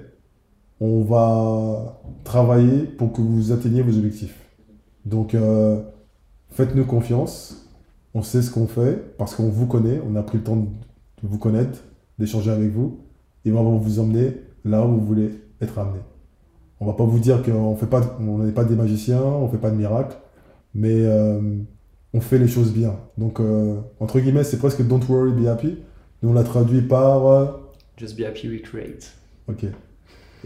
on 0.84 1.02
va 1.02 2.00
travailler 2.24 2.82
pour 2.82 3.12
que 3.12 3.20
vous 3.20 3.52
atteigniez 3.52 3.82
vos 3.82 3.96
objectifs. 3.96 4.36
Donc, 5.04 5.32
euh, 5.32 5.80
faites-nous 6.50 6.84
confiance. 6.84 7.70
On 8.14 8.22
sait 8.22 8.42
ce 8.42 8.50
qu'on 8.50 8.66
fait 8.66 9.16
parce 9.16 9.36
qu'on 9.36 9.48
vous 9.48 9.66
connaît. 9.66 10.00
On 10.04 10.16
a 10.16 10.24
pris 10.24 10.38
le 10.38 10.44
temps 10.44 10.56
de 10.56 10.66
vous 11.22 11.38
connaître, 11.38 11.84
d'échanger 12.18 12.50
avec 12.50 12.72
vous. 12.72 12.98
Et 13.44 13.52
on 13.52 13.62
va 13.62 13.78
vous 13.78 14.00
emmener 14.00 14.38
là 14.64 14.84
où 14.84 14.98
vous 14.98 15.06
voulez 15.06 15.30
être 15.60 15.78
amené. 15.78 16.00
On 16.80 16.86
va 16.86 16.94
pas 16.94 17.04
vous 17.04 17.20
dire 17.20 17.44
qu'on 17.44 17.76
fait 17.76 17.86
pas, 17.86 18.16
on 18.18 18.38
n'est 18.38 18.50
pas 18.50 18.64
des 18.64 18.74
magiciens, 18.74 19.22
on 19.22 19.48
fait 19.48 19.58
pas 19.58 19.70
de 19.70 19.76
miracles, 19.76 20.16
mais 20.74 21.04
euh, 21.04 21.58
on 22.12 22.20
fait 22.20 22.38
les 22.38 22.48
choses 22.48 22.72
bien. 22.72 22.96
Donc, 23.18 23.38
euh, 23.38 23.76
entre 24.00 24.18
guillemets, 24.18 24.42
c'est 24.42 24.58
presque 24.58 24.84
Don't 24.84 25.04
worry, 25.08 25.30
be 25.30 25.46
happy. 25.46 25.78
Nous, 26.22 26.30
on 26.30 26.32
l'a 26.32 26.42
traduit 26.42 26.82
par 26.82 27.60
Just 27.96 28.18
be 28.18 28.24
happy, 28.24 28.48
we 28.48 28.60
create. 28.60 29.12
Ok. 29.46 29.66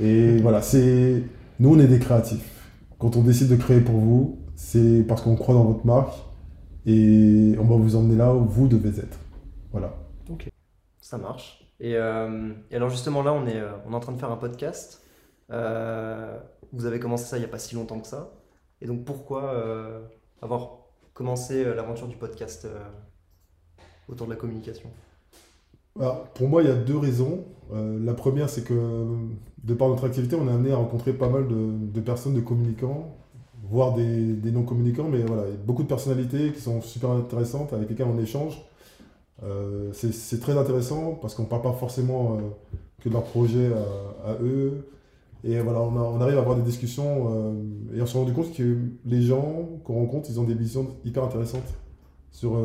Et 0.00 0.38
voilà, 0.38 0.62
c'est. 0.62 1.22
Nous, 1.58 1.74
on 1.74 1.78
est 1.78 1.86
des 1.86 1.98
créatifs. 1.98 2.70
Quand 2.98 3.16
on 3.16 3.22
décide 3.22 3.48
de 3.48 3.56
créer 3.56 3.80
pour 3.80 3.96
vous, 3.96 4.38
c'est 4.54 5.04
parce 5.06 5.22
qu'on 5.22 5.36
croit 5.36 5.54
dans 5.54 5.64
votre 5.64 5.86
marque 5.86 6.14
et 6.86 7.54
on 7.58 7.64
va 7.64 7.76
vous 7.76 7.96
emmener 7.96 8.16
là 8.16 8.34
où 8.34 8.44
vous 8.44 8.68
devez 8.68 8.98
être. 9.00 9.18
Voilà. 9.72 9.94
Ça 11.00 11.18
marche. 11.18 11.64
Et, 11.78 11.96
euh, 11.96 12.52
alors 12.72 12.88
justement 12.88 13.22
là, 13.22 13.32
on 13.32 13.46
est, 13.46 13.60
euh, 13.60 13.72
on 13.86 13.92
est 13.92 13.94
en 13.94 14.00
train 14.00 14.12
de 14.12 14.18
faire 14.18 14.30
un 14.30 14.36
podcast. 14.36 15.04
Euh, 15.50 16.38
vous 16.72 16.86
avez 16.86 16.98
commencé 16.98 17.24
ça 17.24 17.36
il 17.36 17.40
n'y 17.40 17.46
a 17.46 17.48
pas 17.48 17.58
si 17.58 17.74
longtemps 17.74 18.00
que 18.00 18.06
ça. 18.06 18.32
Et 18.80 18.86
donc 18.86 19.04
pourquoi 19.04 19.54
avoir 20.42 20.78
commencé 21.14 21.64
l'aventure 21.64 22.08
du 22.08 22.16
podcast 22.16 22.68
autour 24.08 24.26
de 24.26 24.32
la 24.32 24.36
communication? 24.36 24.90
Alors, 25.98 26.24
pour 26.34 26.48
moi, 26.48 26.62
il 26.62 26.68
y 26.68 26.72
a 26.72 26.74
deux 26.74 26.98
raisons. 26.98 27.44
Euh, 27.72 27.98
la 28.04 28.14
première, 28.14 28.48
c'est 28.50 28.62
que 28.62 29.06
de 29.64 29.74
par 29.74 29.88
notre 29.88 30.04
activité, 30.04 30.36
on 30.36 30.46
est 30.48 30.52
amené 30.52 30.72
à 30.72 30.76
rencontrer 30.76 31.12
pas 31.12 31.28
mal 31.28 31.46
de, 31.48 32.00
personnes, 32.00 32.34
de 32.34 32.40
communicants, 32.40 33.16
voire 33.68 33.94
des, 33.94 34.52
non-communicants, 34.52 35.08
mais 35.10 35.22
voilà, 35.22 35.44
beaucoup 35.64 35.82
de 35.82 35.88
personnalités 35.88 36.52
qui 36.52 36.60
sont 36.60 36.80
super 36.82 37.10
intéressantes, 37.10 37.72
avec 37.72 37.88
lesquelles 37.88 38.08
on 38.14 38.20
échange. 38.20 38.62
Euh, 39.42 39.90
c'est 39.92 40.40
très 40.40 40.56
intéressant 40.56 41.18
parce 41.20 41.34
qu'on 41.34 41.42
ne 41.42 41.48
parle 41.48 41.62
pas 41.62 41.72
forcément 41.72 42.34
euh, 42.34 42.36
que 43.02 43.08
de 43.08 43.14
leur 43.14 43.24
projet 43.24 43.70
à, 44.24 44.42
eux. 44.42 44.88
Et 45.44 45.58
voilà, 45.60 45.80
on, 45.80 46.20
arrive 46.20 46.38
à 46.38 46.40
avoir 46.40 46.56
des 46.56 46.62
discussions 46.62 47.54
et 47.94 48.00
on 48.02 48.06
s'est 48.06 48.18
rendu 48.18 48.32
compte 48.32 48.52
que 48.52 48.78
les 49.04 49.22
gens 49.22 49.68
qu'on 49.84 49.94
rencontre, 49.94 50.28
ils 50.30 50.40
ont 50.40 50.44
des 50.44 50.54
visions 50.54 50.88
hyper 51.04 51.22
intéressantes 51.22 51.74
sur 52.32 52.58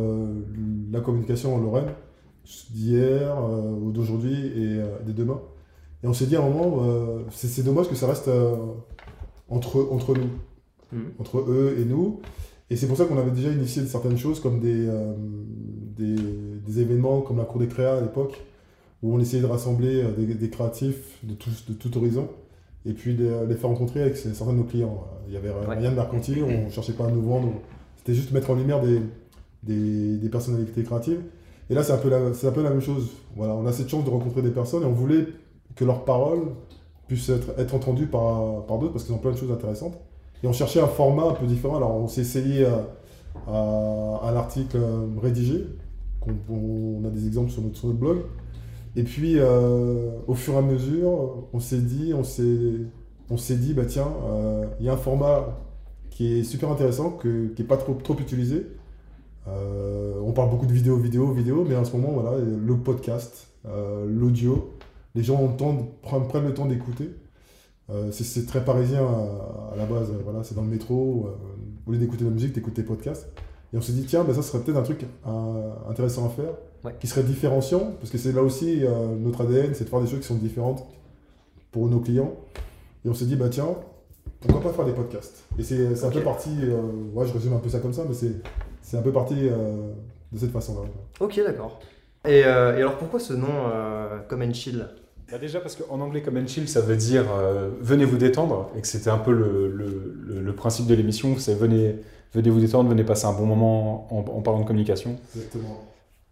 la 0.92 1.00
communication 1.02 1.56
en 1.56 1.60
Lorraine 1.60 1.90
d'hier 2.72 3.38
euh, 3.38 3.72
ou 3.72 3.92
d'aujourd'hui 3.92 4.34
et 4.36 4.80
euh, 4.80 5.00
de 5.06 5.12
demain. 5.12 5.40
Et 6.04 6.08
on 6.08 6.14
s'est 6.14 6.26
dit 6.26 6.36
à 6.36 6.42
un 6.42 6.50
moment, 6.50 6.84
euh, 6.84 7.20
c'est 7.32 7.64
dommage 7.64 7.88
que 7.88 7.96
ça 7.96 8.08
reste 8.08 8.30
entre, 9.50 9.88
entre 9.92 10.16
nous, 10.16 10.30
Mhm. 10.92 11.12
entre 11.20 11.40
eux 11.40 11.76
et 11.80 11.86
nous. 11.86 12.20
Et 12.70 12.76
c'est 12.76 12.88
pour 12.88 12.98
ça 12.98 13.06
qu'on 13.06 13.18
avait 13.18 13.32
déjà 13.32 13.50
initié 13.52 13.86
certaines 13.86 14.18
choses 14.18 14.40
comme 14.40 14.60
des, 14.60 14.88
des, 15.98 16.16
des 16.66 16.80
événements 16.80 17.22
comme 17.22 17.38
la 17.38 17.44
cour 17.46 17.60
des 17.60 17.68
créas 17.68 17.98
à 17.98 18.02
l'époque, 18.02 18.42
où 19.04 19.14
on 19.16 19.20
essayait 19.20 19.42
de 19.42 19.48
rassembler 19.48 20.04
des, 20.18 20.34
des 20.36 20.50
créatifs 20.50 21.20
de 21.24 21.34
tout, 21.34 21.50
de 21.68 21.74
tout 21.74 21.96
horizon 21.98 22.30
et 22.86 22.94
puis 22.94 23.14
de 23.16 23.30
les 23.48 23.56
faire 23.56 23.70
rencontrer 23.70 24.02
avec 24.02 24.18
certains 24.18 24.54
de 24.54 24.58
nos 24.58 24.64
clients. 24.64 25.06
Il 25.28 25.34
y 25.34 25.38
avait 25.38 25.50
Ouais. 25.50 25.76
rien 25.78 25.92
de 25.92 25.96
mercantile, 25.96 26.44
on 26.44 26.66
ne 26.66 26.70
cherchait 26.70 26.94
pas 26.94 27.06
à 27.06 27.12
nous 27.12 27.22
vendre, 27.22 27.52
c'était 27.98 28.14
juste 28.14 28.32
mettre 28.32 28.50
en 28.52 28.56
lumière 28.56 28.82
des, 28.82 29.02
des, 29.64 30.18
des 30.18 30.30
personnalités 30.30 30.84
créatives. 30.84 31.20
Et 31.72 31.74
là, 31.74 31.84
c'est 31.84 31.94
un, 31.94 31.98
peu 31.98 32.10
la- 32.10 32.70
même 32.70 32.82
chose. 32.82 33.12
Voilà, 33.38 33.56
on 33.56 33.66
a 33.66 33.72
cette 33.72 33.88
chance 33.88 34.04
de 34.04 34.10
rencontrer 34.10 34.42
des 34.42 34.50
personnes 34.50 34.84
et 34.84 34.86
on 34.86 34.92
voulait 34.92 35.28
que 35.78 35.86
leurs 35.86 36.04
paroles 36.04 36.50
puissent 37.08 37.32
être, 37.58 37.74
entendues 37.74 38.08
par, 38.08 38.66
par 38.66 38.78
d'autres 38.78 38.92
parce 38.92 39.06
qu'ils 39.06 39.16
ont 39.16 39.20
plein 39.20 39.32
de 39.32 39.38
choses 39.38 39.54
intéressantes. 39.54 39.98
Et 40.44 40.48
on 40.48 40.52
cherchait 40.52 40.82
un 40.82 40.88
format 40.88 41.24
un 41.24 41.34
peu 41.34 41.46
différent. 41.46 41.78
Alors, 41.78 41.96
on 41.96 42.10
s'est 42.10 42.22
essayé 42.22 42.66
à, 42.66 42.90
à 43.48 44.20
un 44.28 44.36
article 44.36 44.76
euh, 44.76 45.08
rédigé. 45.22 45.66
on 46.50 47.06
a 47.06 47.10
des 47.10 47.26
exemples 47.26 47.52
sur 47.52 47.62
notre, 47.62 47.88
blog. 47.94 48.24
Et 48.98 49.04
puis, 49.04 49.36
euh, 49.38 50.12
au 50.28 50.34
fur 50.34 50.56
et 50.56 50.58
à 50.58 50.62
mesure, 50.62 51.48
on 51.54 51.62
s'est 51.62 51.78
dit, 51.78 52.14
on 52.14 52.24
s'est, 52.26 53.56
dit, 53.56 53.74
bah 53.74 53.86
tiens, 53.88 54.12
euh, 54.26 54.66
il 54.82 54.88
y 54.88 54.90
a 54.90 54.94
un 54.94 54.98
format 54.98 55.58
qui 56.10 56.40
est 56.40 56.44
super 56.44 56.70
intéressant, 56.70 57.12
que, 57.12 57.48
qui 57.48 57.62
n'est 57.62 57.68
pas 57.70 57.78
trop, 57.78 57.94
trop 57.94 58.18
utilisé. 58.20 58.68
Euh, 59.48 60.20
on 60.24 60.32
parle 60.34 60.50
beaucoup 60.50 60.66
de 60.66 60.74
vidéo, 60.74 60.98
vidéo, 60.98 61.32
vidéo, 61.34 61.66
mais 61.68 61.76
en 61.76 61.84
ce 61.84 61.96
moment, 61.96 62.12
voilà, 62.20 62.38
le 62.38 62.78
podcast, 62.78 63.48
euh, 63.66 64.06
l'audio, 64.08 64.72
les 65.16 65.24
gens 65.24 65.42
de- 65.48 65.58
prennent, 66.02 66.28
prennent 66.28 66.46
le 66.48 66.54
temps 66.54 66.66
d'écouter. 66.68 67.10
Euh, 67.90 68.10
c'est, 68.12 68.46
très 68.46 68.64
parisien 68.64 69.02
à, 69.04 69.74
à 69.74 69.76
la 69.76 69.86
base, 69.86 70.12
voilà, 70.24 70.44
c'est 70.44 70.56
dans 70.56 70.62
le 70.64 70.70
métro, 70.70 71.28
au 71.88 71.92
lieu 71.92 71.98
d'écouter 71.98 72.24
de 72.24 72.30
la 72.30 72.34
musique, 72.36 72.54
t'écoutes 72.54 72.76
tes 72.76 72.84
podcasts. 72.84 73.28
Et 73.74 73.78
on 73.78 73.82
s'est 73.82 73.94
dit, 73.94 74.04
tiens, 74.06 74.24
ben 74.24 74.34
ça 74.34 74.42
serait 74.42 74.60
peut-être 74.64 74.78
un 74.78 74.84
truc 74.84 75.06
intéressant 75.90 76.26
à 76.28 76.30
faire, 76.30 76.54
Ouais. 76.84 76.96
qui 77.00 77.06
serait 77.06 77.22
différenciant, 77.24 77.92
parce 78.00 78.10
que 78.10 78.18
c'est 78.18 78.32
là 78.32 78.42
aussi 78.42 78.84
euh, 78.84 79.16
notre 79.16 79.42
ADN, 79.42 79.76
c'est 79.76 79.84
de 79.84 79.90
faire 79.90 80.02
des 80.02 80.08
choses 80.08 80.20
qui 80.22 80.26
sont 80.26 80.36
différentes 80.36 80.84
pour 81.72 81.88
nos 81.88 82.00
clients. 82.00 82.34
Et 83.06 83.10
on 83.10 83.14
s'est 83.14 83.26
dit, 83.26 83.36
bah 83.36 83.50
tiens, 83.50 83.68
pourquoi 84.40 84.62
pas 84.62 84.74
faire 84.74 84.86
des 84.86 84.92
podcasts? 84.94 85.44
Et 85.60 85.64
c'est, 85.64 86.04
un 86.04 86.10
peu 86.10 86.22
parti, 86.22 86.50
euh, 86.64 86.82
ouais, 87.14 87.28
je 87.28 87.34
résume 87.34 87.54
un 87.54 87.60
peu 87.60 87.70
ça 87.70 87.80
comme 87.80 87.94
ça, 87.94 88.04
mais 88.08 88.16
c'est, 88.16 88.34
c'est 88.82 88.98
un 88.98 89.02
peu 89.02 89.12
parti 89.12 89.48
euh, 89.48 89.92
de 90.32 90.38
cette 90.40 90.52
façon-là. 90.52 90.88
Ok, 91.20 91.40
d'accord. 91.44 91.80
Et, 92.26 92.44
euh, 92.46 92.78
et 92.78 92.82
alors 92.82 92.98
pourquoi 92.98 93.20
ce 93.20 93.34
nom 93.34 93.48
euh, 93.74 94.20
Come 94.30 94.44
and 94.44 94.54
Chill? 94.54 94.88
Bah 95.32 95.38
déjà 95.38 95.60
parce 95.62 95.76
qu'en 95.76 96.02
anglais, 96.02 96.22
comme 96.22 96.38
and 96.38 96.48
chill, 96.48 96.68
ça 96.68 96.82
veut 96.82 96.98
dire 96.98 97.24
euh, 97.34 97.70
venez 97.80 98.04
vous 98.04 98.18
détendre 98.18 98.70
et 98.78 98.82
que 98.82 98.88
c'était 98.88 99.10
un 99.10 99.18
peu 99.18 99.32
le, 99.32 99.70
le- 99.70 100.14
le- 100.28 100.42
le 100.42 100.54
principe 100.56 100.88
de 100.88 100.94
l'émission, 100.94 101.36
c'est 101.38 101.56
venez, 101.56 101.96
venez 102.34 102.50
vous 102.50 102.60
détendre, 102.60 102.90
venez 102.90 103.06
passer 103.06 103.28
un 103.28 103.32
bon 103.34 103.46
moment 103.46 104.08
en, 104.14 104.20
en 104.20 104.42
parlant 104.42 104.60
de 104.60 104.66
communication. 104.66 105.16
Exactement. 105.36 105.80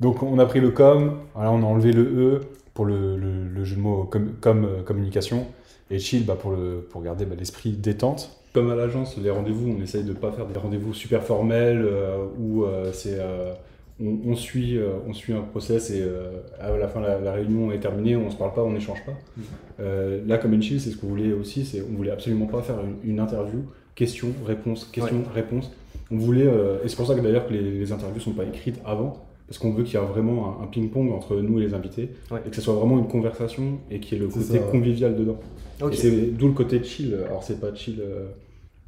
Donc 0.01 0.21
on 0.21 0.37
a 0.37 0.45
pris 0.45 0.59
le 0.59 0.71
com, 0.71 1.17
voilà, 1.33 1.51
on 1.51 1.61
a 1.63 1.65
enlevé 1.65 1.93
le 1.93 2.03
e 2.03 2.41
pour 2.73 2.85
le, 2.85 3.15
le- 3.15 3.47
le 3.47 3.63
jeu 3.63 3.77
de 3.77 3.81
mots 3.81 4.09
euh, 4.15 4.83
communication 4.83 5.45
et 5.89 5.97
chill 5.99 6.25
bah, 6.25 6.35
pour, 6.35 6.51
le, 6.51 6.85
pour 6.89 7.01
garder 7.01 7.25
bah, 7.25 7.35
l'esprit 7.39 7.71
détente. 7.71 8.38
Comme 8.53 8.71
à 8.71 8.75
l'agence, 8.75 9.15
les 9.21 9.29
rendez-vous, 9.29 9.75
on 9.77 9.81
essaye 9.81 10.03
de 10.03 10.09
ne 10.09 10.13
pas 10.17 10.31
faire 10.31 10.47
des 10.47 10.57
rendez-vous 10.57 10.93
super 10.93 11.23
formels 11.23 11.81
euh, 11.83 12.17
où 12.39 12.63
euh, 12.63 12.89
c'est 12.93 13.17
euh, 13.19 13.53
on, 14.03 14.17
on 14.31 14.35
suit, 14.35 14.79
on 15.07 15.13
suit 15.13 15.33
un 15.33 15.41
process 15.41 15.91
et 15.91 16.03
à 16.59 16.75
la 16.77 16.87
fin 16.87 17.01
la, 17.01 17.19
la 17.19 17.33
réunion 17.33 17.71
est 17.71 17.79
terminée, 17.79 18.15
on 18.15 18.31
se 18.31 18.37
parle 18.37 18.53
pas, 18.53 18.63
on 18.63 18.71
n'échange 18.71 19.03
pas. 19.05 19.11
Euh, 19.81 20.21
là, 20.25 20.37
comme 20.37 20.53
une 20.53 20.63
chill, 20.63 20.79
c'est 20.79 20.89
ce 20.91 20.97
qu'on 20.97 21.07
voulait 21.07 21.33
aussi, 21.33 21.65
c'est 21.65 21.81
on 21.81 21.95
voulait 21.97 22.11
absolument 22.11 22.45
pas 22.45 22.61
faire 22.61 22.77
une, 22.79 23.11
une 23.11 23.19
interview, 23.19 23.59
question, 23.95 24.29
réponse, 24.47 24.85
question, 24.85 25.23
réponse. 25.35 25.69
On 26.11 26.17
voulait, 26.17 26.45
et 26.83 26.87
c'est 26.87 26.95
pour 26.95 27.05
ça 27.07 27.13
que 27.13 27.19
d'ailleurs 27.19 27.45
que 27.47 27.53
les, 27.53 27.61
les 27.61 27.91
interviews 27.91 28.21
sont 28.21 28.31
pas 28.31 28.45
écrites 28.45 28.79
avant, 28.85 29.17
parce 29.47 29.57
qu'on 29.59 29.71
veut 29.73 29.83
qu'il 29.83 29.99
y 29.99 30.01
ait 30.01 30.05
vraiment 30.05 30.61
un, 30.63 30.67
ping-pong 30.67 31.11
entre 31.11 31.35
nous 31.35 31.59
et 31.59 31.63
les 31.63 31.73
invités, 31.73 32.09
Ouais. 32.31 32.39
et 32.45 32.49
que 32.49 32.55
ce 32.55 32.61
soit 32.61 32.75
vraiment 32.75 32.97
une 32.99 33.07
conversation 33.07 33.79
et 33.91 33.99
qu'il 33.99 34.17
y 34.17 34.21
ait 34.21 34.23
le 34.23 34.29
côté 34.29 34.45
ça. 34.45 34.59
convivial 34.59 35.15
dedans. 35.15 35.39
Et 35.91 35.95
c'est 35.95 36.11
d'où 36.31 36.47
le 36.47 36.53
côté 36.53 36.83
chill. 36.83 37.15
Alors 37.25 37.43
c'est 37.43 37.59
pas 37.59 37.73
chill, 37.73 38.01
euh, 38.01 38.27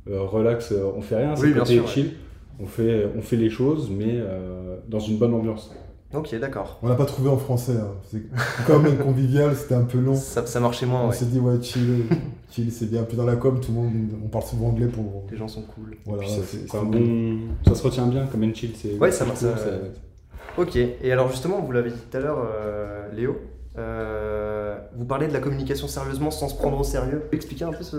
euh, 0.09 0.21
relax, 0.23 0.71
euh, 0.71 0.91
on 0.95 1.01
fait 1.01 1.17
rien, 1.17 1.35
c'est 1.35 1.41
Oui, 1.43 1.47
le 1.49 1.53
bien 1.55 1.63
côté 1.63 1.73
sûr, 1.75 1.83
ouais. 1.85 1.89
chill. 1.89 2.11
On 2.59 2.65
fait, 2.67 3.07
on 3.17 3.21
fait 3.21 3.37
les 3.37 3.49
choses, 3.49 3.89
mais 3.89 4.15
euh, 4.19 4.75
dans 4.87 4.99
une 4.99 5.17
bonne 5.17 5.33
ambiance. 5.33 5.71
Ok, 6.13 6.35
d'accord. 6.39 6.77
On 6.83 6.89
l'a 6.89 6.95
pas 6.95 7.05
trouvé 7.05 7.29
en 7.29 7.37
français. 7.37 7.71
hein. 7.79 7.93
C'est 8.11 8.21
comme 8.67 8.83
même 8.83 8.97
convivial, 8.97 9.55
c'était 9.55 9.75
un 9.75 9.83
peu 9.85 9.97
long. 9.99 10.13
Ça, 10.13 10.45
ça 10.45 10.59
marchait 10.59 10.85
moins, 10.85 11.05
On 11.05 11.07
ouais. 11.09 11.15
s'est 11.15 11.25
dit, 11.25 11.39
ouais, 11.39 11.61
chill, 11.61 12.03
chill 12.51 12.69
c'est 12.71 12.89
bien. 12.91 13.03
Puis 13.03 13.15
dans 13.15 13.25
la 13.25 13.37
com, 13.37 13.59
tout 13.61 13.71
le 13.71 13.77
monde, 13.77 13.93
on 14.23 14.27
parle 14.27 14.43
souvent 14.43 14.67
anglais 14.67 14.87
pour. 14.87 15.23
Les 15.31 15.37
gens 15.37 15.47
sont 15.47 15.61
cool. 15.63 15.95
Voilà, 16.05 16.27
ça, 16.27 16.41
c'est 16.45 16.67
c'est 16.69 16.77
un 16.77 16.81
cool. 16.85 16.91
bon, 16.99 17.37
ça 17.65 17.75
se 17.75 17.83
retient 17.83 18.05
bien 18.07 18.25
comme 18.27 18.43
une 18.43 18.53
chill. 18.53 18.71
C'est 18.75 18.97
Ouais, 18.99 19.11
ça 19.11 19.23
marche, 19.25 19.39
cool, 19.39 19.49
ça- 19.57 20.61
Ok, 20.61 20.75
et 20.75 21.11
alors 21.13 21.29
justement, 21.31 21.61
vous 21.61 21.71
l'avez 21.71 21.89
dit 21.91 21.95
tout 22.11 22.17
à 22.17 22.19
l'heure, 22.19 22.45
euh, 22.45 23.07
Léo, 23.15 23.37
euh, 23.77 24.77
vous 24.95 25.05
parlez 25.05 25.27
de 25.27 25.33
la 25.33 25.39
communication 25.39 25.87
sérieusement 25.87 26.29
sans 26.31 26.49
se 26.49 26.55
prendre 26.55 26.79
au 26.79 26.83
sérieux. 26.83 27.23
Expliquez 27.31 27.63
un 27.65 27.71
peu 27.71 27.83
ce... 27.83 27.97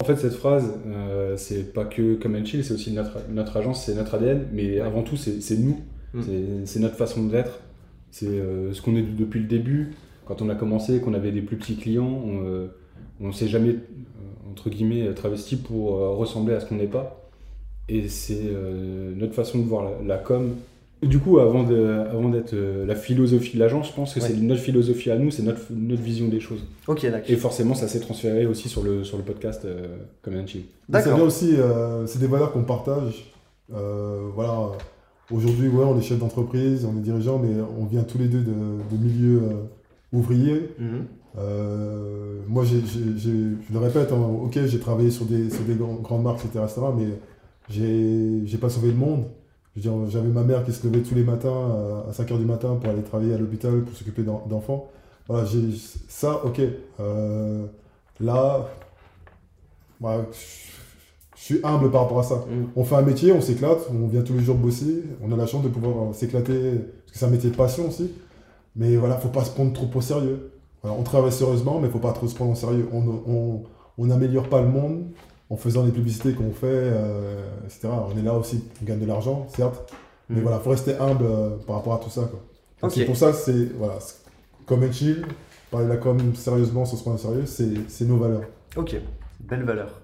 En 0.00 0.04
fait, 0.04 0.16
cette 0.16 0.34
phrase, 0.34 0.72
euh, 0.88 1.36
c'est 1.36 1.72
pas 1.72 1.84
que 1.84 2.14
comme 2.14 2.34
and 2.34 2.44
chill, 2.44 2.64
c'est 2.64 2.74
aussi 2.74 2.92
notre, 2.92 3.18
notre 3.30 3.56
agence, 3.56 3.84
c'est 3.84 3.94
notre 3.94 4.14
ADN, 4.14 4.46
mais 4.52 4.80
avant 4.80 5.02
tout, 5.02 5.16
c'est 5.16 5.58
nous. 5.58 5.80
Mm. 6.14 6.22
C'est- 6.64 6.80
notre 6.80 6.96
façon 6.96 7.24
d'être. 7.24 7.60
C'est 8.10 8.26
euh, 8.26 8.72
ce 8.74 8.82
qu'on 8.82 8.96
est 8.96 9.02
depuis 9.02 9.40
le 9.40 9.46
début. 9.46 9.94
Quand 10.26 10.42
on 10.42 10.48
a 10.48 10.54
commencé, 10.54 11.00
qu'on 11.00 11.14
avait 11.14 11.32
des 11.32 11.42
plus 11.42 11.56
petits 11.56 11.76
clients, 11.76 12.22
on 12.24 12.44
euh, 12.44 12.66
on 13.20 13.30
s'est 13.32 13.46
jamais, 13.48 13.76
entre 14.50 14.68
guillemets, 14.68 15.14
travesti 15.14 15.56
pour 15.56 15.92
ressembler 16.16 16.54
à 16.54 16.60
ce 16.60 16.66
qu'on 16.66 16.74
n'est 16.74 16.86
pas. 16.88 17.30
Et 17.88 18.08
c'est 18.08 18.50
notre 19.14 19.34
façon 19.34 19.58
de 19.60 19.64
voir 19.64 19.84
la, 19.84 20.16
la 20.16 20.18
com. 20.18 20.56
Du 21.02 21.18
coup, 21.18 21.38
avant 21.40 21.64
de- 21.64 22.04
avant 22.12 22.28
d'être 22.28 22.54
euh, 22.54 22.86
la 22.86 22.94
philosophie 22.94 23.54
de 23.56 23.60
l'agence, 23.60 23.88
je 23.88 23.92
pense 23.92 24.14
que 24.14 24.20
Ouais. 24.20 24.26
c'est 24.28 24.36
notre 24.36 24.60
philosophie 24.60 25.10
à 25.10 25.18
nous, 25.18 25.32
c'est 25.32 25.42
notre, 25.42 25.62
notre 25.70 26.00
vision 26.02 26.28
des 26.28 26.38
choses. 26.38 26.64
Ok, 26.86 27.02
d'accord. 27.02 27.28
Et 27.28 27.34
forcément, 27.36 27.74
ça 27.74 27.88
s'est 27.88 27.98
transféré 28.00 28.46
aussi 28.46 28.68
sur 28.68 28.82
le, 28.84 29.02
sur 29.02 29.16
le 29.16 29.24
podcast 29.24 29.64
euh, 29.64 29.96
comme 30.22 30.34
un 30.34 30.46
chill. 30.46 30.62
Mais 30.88 30.98
c'est 30.98 31.04
D'accord. 31.06 31.16
bien 31.18 31.24
aussi, 31.26 31.56
euh, 31.56 32.06
c'est 32.06 32.20
des 32.20 32.28
valeurs 32.28 32.52
qu'on 32.52 32.62
partage. 32.62 33.32
Euh, 33.74 34.28
voilà, 34.34 34.68
aujourd'hui, 35.32 35.66
ouais, 35.68 35.84
on 35.84 35.98
est 35.98 36.02
chef 36.02 36.18
d'entreprise, 36.20 36.84
on 36.84 36.96
est 36.96 37.02
dirigeant, 37.02 37.38
mais 37.38 37.50
on 37.80 37.84
vient 37.86 38.04
tous 38.04 38.18
les 38.18 38.28
deux 38.28 38.40
de, 38.42 38.52
de 38.52 38.96
milieux 39.02 39.38
euh, 39.42 40.16
ouvriers. 40.16 40.70
Mhm. 40.78 41.04
Euh, 41.38 42.36
moi, 42.46 42.62
je 42.64 42.76
le 43.72 43.78
répète, 43.78 44.12
hein, 44.12 44.20
ok, 44.44 44.58
j'ai 44.66 44.78
travaillé 44.78 45.10
sur 45.10 45.24
des, 45.24 45.50
sur 45.50 45.64
des 45.64 45.74
grands- 45.74 45.94
grandes 45.94 46.22
marques, 46.22 46.44
etc., 46.44 46.60
etc., 46.64 46.80
mais 46.96 47.06
j'ai 47.70 48.42
j'ai 48.46 48.58
pas 48.58 48.68
sauvé 48.68 48.88
le 48.88 48.96
monde. 48.96 49.24
Je 49.76 49.80
veux 49.88 50.00
dire, 50.00 50.10
J'avais 50.10 50.28
ma 50.28 50.42
mère 50.42 50.64
qui 50.64 50.72
se 50.72 50.86
levait 50.86 51.02
tous 51.02 51.14
les 51.14 51.24
matins 51.24 51.48
euh, 51.48 52.08
à 52.08 52.12
5h 52.12 52.38
du 52.38 52.44
matin 52.44 52.76
pour 52.80 52.90
aller 52.90 53.02
travailler 53.02 53.34
à 53.34 53.38
l'hôpital 53.38 53.82
pour 53.84 53.96
s'occuper 53.96 54.22
d'en- 54.22 54.44
d'enfants. 54.46 54.90
Voilà, 55.28 55.44
j'ai 55.46 55.70
ça, 56.08 56.44
ok. 56.44 56.60
Euh, 57.00 57.66
là, 58.20 58.68
ouais, 60.00 60.18
je 61.36 61.40
suis 61.42 61.60
humble 61.64 61.90
par 61.90 62.02
rapport 62.02 62.20
à 62.20 62.22
ça. 62.22 62.44
Mhm. 62.50 62.68
On 62.76 62.84
fait 62.84 62.96
un 62.96 63.02
métier, 63.02 63.32
on 63.32 63.40
s'éclate, 63.40 63.78
on 63.90 64.06
vient 64.08 64.22
tous 64.22 64.34
les 64.34 64.40
jours 64.44 64.56
bosser, 64.56 65.04
on 65.22 65.32
a 65.32 65.36
la 65.36 65.46
chance 65.46 65.62
de 65.62 65.68
pouvoir 65.68 66.10
euh, 66.10 66.12
s'éclater, 66.12 66.72
parce 67.06 67.12
que 67.12 67.18
c'est 67.18 67.24
un 67.26 67.30
métier 67.30 67.50
de 67.50 67.56
passion 67.56 67.88
aussi. 67.88 68.10
Mais 68.76 68.96
voilà, 68.96 69.16
faut 69.18 69.28
pas 69.28 69.44
se 69.44 69.50
prendre 69.52 69.72
trop 69.72 69.88
au 69.94 70.00
sérieux. 70.00 70.52
Voilà, 70.82 70.96
on 70.98 71.02
travaille 71.02 71.32
sérieusement, 71.32 71.80
mais 71.80 71.88
faut 71.88 71.98
pas 72.00 72.12
trop 72.12 72.28
se 72.28 72.34
prendre 72.34 72.52
au 72.52 72.56
sérieux. 72.56 72.88
On 72.92 73.02
on- 73.28 73.62
on 73.98 74.06
n'améliore 74.06 74.48
pas 74.48 74.62
le 74.62 74.68
monde 74.68 75.04
en 75.52 75.56
faisant 75.56 75.84
les 75.84 75.92
publicités 75.92 76.32
qu'on 76.32 76.50
fait, 76.52 76.66
euh, 76.66 77.44
etc. 77.64 77.88
On 77.92 78.18
est 78.18 78.22
là 78.22 78.32
aussi, 78.34 78.64
on 78.80 78.86
gagne 78.86 79.00
de 79.00 79.06
l'argent, 79.06 79.46
certes, 79.54 79.92
mais 80.30 80.36
Mhm. 80.36 80.42
voilà, 80.42 80.58
faut 80.60 80.70
rester 80.70 80.94
humble 80.98 81.24
euh, 81.26 81.50
par 81.66 81.76
rapport 81.76 81.92
à 81.94 81.98
tout 81.98 82.08
ça. 82.10 82.22
C'est 82.88 83.04
pour 83.04 83.16
ça 83.16 83.30
que 83.32 83.36
c'est 83.36 83.66
voilà, 83.76 83.98
comme 84.66 84.82
un 84.82 84.90
chill, 84.90 85.24
parler 85.70 85.86
de 85.86 85.92
la 85.92 85.98
com 85.98 86.18
sérieusement 86.34 86.84
sans 86.86 86.96
se 86.96 87.02
prendre 87.02 87.16
au 87.16 87.44
sérieux, 87.46 87.84
c'est 87.88 88.04
nos 88.06 88.16
valeurs. 88.16 88.44
Ok, 88.76 88.96
belle 89.40 89.64
valeur. 89.64 90.00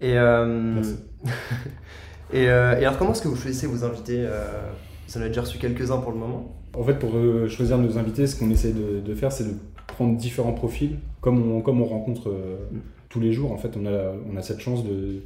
Et, 0.00 0.16
euh, 0.18 0.74
Merci. 0.74 0.96
et, 2.32 2.48
euh, 2.48 2.78
et 2.80 2.84
alors, 2.84 2.98
comment 2.98 3.12
est-ce 3.12 3.22
que 3.22 3.28
vous 3.28 3.36
choisissez 3.36 3.66
vos 3.66 3.84
invités 3.84 4.24
euh, 4.26 4.70
Vous 5.08 5.16
en 5.18 5.20
avez 5.20 5.28
déjà 5.30 5.42
reçu 5.42 5.58
quelques-uns 5.58 5.98
pour 5.98 6.12
le 6.12 6.18
moment. 6.18 6.56
En 6.74 6.82
fait, 6.84 6.94
pour 6.94 7.10
euh, 7.14 7.48
choisir 7.48 7.78
nos 7.78 7.96
invités, 7.98 8.26
ce 8.26 8.36
qu'on 8.38 8.50
essaie 8.50 8.72
de, 8.72 9.00
de 9.00 9.14
faire, 9.14 9.30
c'est 9.32 9.44
de 9.44 9.54
prendre 9.86 10.16
différents 10.16 10.52
profils, 10.52 10.96
comme 11.20 11.52
on, 11.52 11.60
comme 11.60 11.80
on 11.80 11.86
rencontre 11.86 12.30
euh, 12.30 12.56
Mm. 12.72 12.78
Tous 13.16 13.20
les 13.22 13.32
jours. 13.32 13.50
En 13.52 13.56
fait, 13.56 13.76
on 13.80 13.86
a, 13.86 14.12
on 14.30 14.36
a 14.36 14.42
cette 14.42 14.60
chance 14.60 14.84
de, 14.84 15.22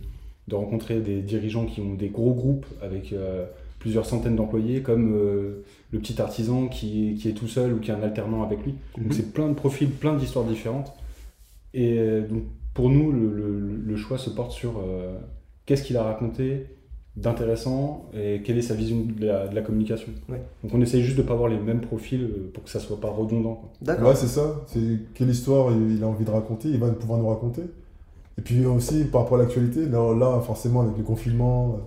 de 0.48 0.54
rencontrer 0.54 1.00
des 1.00 1.22
dirigeants 1.22 1.66
qui 1.66 1.80
ont 1.80 1.94
des 1.94 2.08
gros 2.08 2.32
groupes 2.34 2.66
avec 2.82 3.12
euh, 3.12 3.46
plusieurs 3.80 4.06
centaines 4.06 4.36
d'employés, 4.36 4.80
comme 4.82 5.12
euh, 5.16 5.64
le 5.90 5.98
petit 5.98 6.20
artisan 6.22 6.68
qui, 6.68 7.16
qui 7.20 7.28
est 7.28 7.32
tout 7.32 7.48
seul 7.48 7.72
ou 7.74 7.78
qui 7.80 7.90
a 7.90 7.96
un 7.96 8.02
alternant 8.02 8.42
avec 8.44 8.64
lui. 8.64 8.74
Donc 8.96 9.06
Mhm. 9.06 9.12
c'est 9.12 9.32
plein 9.32 9.48
de 9.48 9.54
profils, 9.54 9.88
plein 9.90 10.14
d'histoires 10.16 10.44
différentes. 10.44 10.92
Et 11.74 11.98
euh, 11.98 12.26
donc 12.28 12.42
pour 12.74 12.90
nous, 12.90 13.10
le, 13.10 13.26
le- 13.34 13.76
le 13.90 13.96
choix 13.96 14.18
se 14.18 14.30
porte 14.30 14.52
sur 14.52 14.72
euh, 14.78 15.16
qu'est-ce 15.66 15.82
qu'il 15.82 15.96
a 15.96 16.04
raconté 16.04 16.66
d'intéressant 17.16 18.08
et 18.14 18.40
quelle 18.44 18.56
est 18.58 18.62
sa 18.62 18.74
vision 18.74 18.98
de 19.04 19.26
la, 19.26 19.48
de 19.48 19.54
la 19.54 19.62
communication. 19.62 20.12
Ouais. 20.28 20.40
Donc 20.62 20.72
on 20.74 20.80
essaye 20.80 21.02
juste 21.02 21.18
de 21.18 21.22
pas 21.22 21.34
avoir 21.34 21.48
les 21.48 21.58
mêmes 21.58 21.80
profils 21.80 22.24
pour 22.54 22.62
que 22.64 22.70
ça 22.70 22.78
soit 22.78 23.00
pas 23.00 23.10
redondant. 23.10 23.54
quoi. 23.54 23.72
D'accord. 23.82 24.08
Ouais, 24.10 24.14
c'est 24.14 24.28
ça. 24.28 24.62
C'est 24.68 24.98
quelle 25.14 25.28
histoire 25.28 25.72
il 25.72 26.02
a 26.04 26.06
envie 26.06 26.24
de 26.24 26.30
raconter, 26.30 26.68
il 26.68 26.78
va 26.78 26.88
pouvoir 26.90 27.18
nous 27.18 27.28
raconter. 27.28 27.62
Et 28.38 28.42
puis 28.42 28.64
aussi, 28.66 29.04
par 29.04 29.22
rapport 29.22 29.38
à 29.38 29.42
l'actualité, 29.42 29.86
là, 29.86 30.14
là, 30.14 30.40
forcément, 30.40 30.80
avec 30.82 30.96
le 30.96 31.02
confinement, 31.04 31.78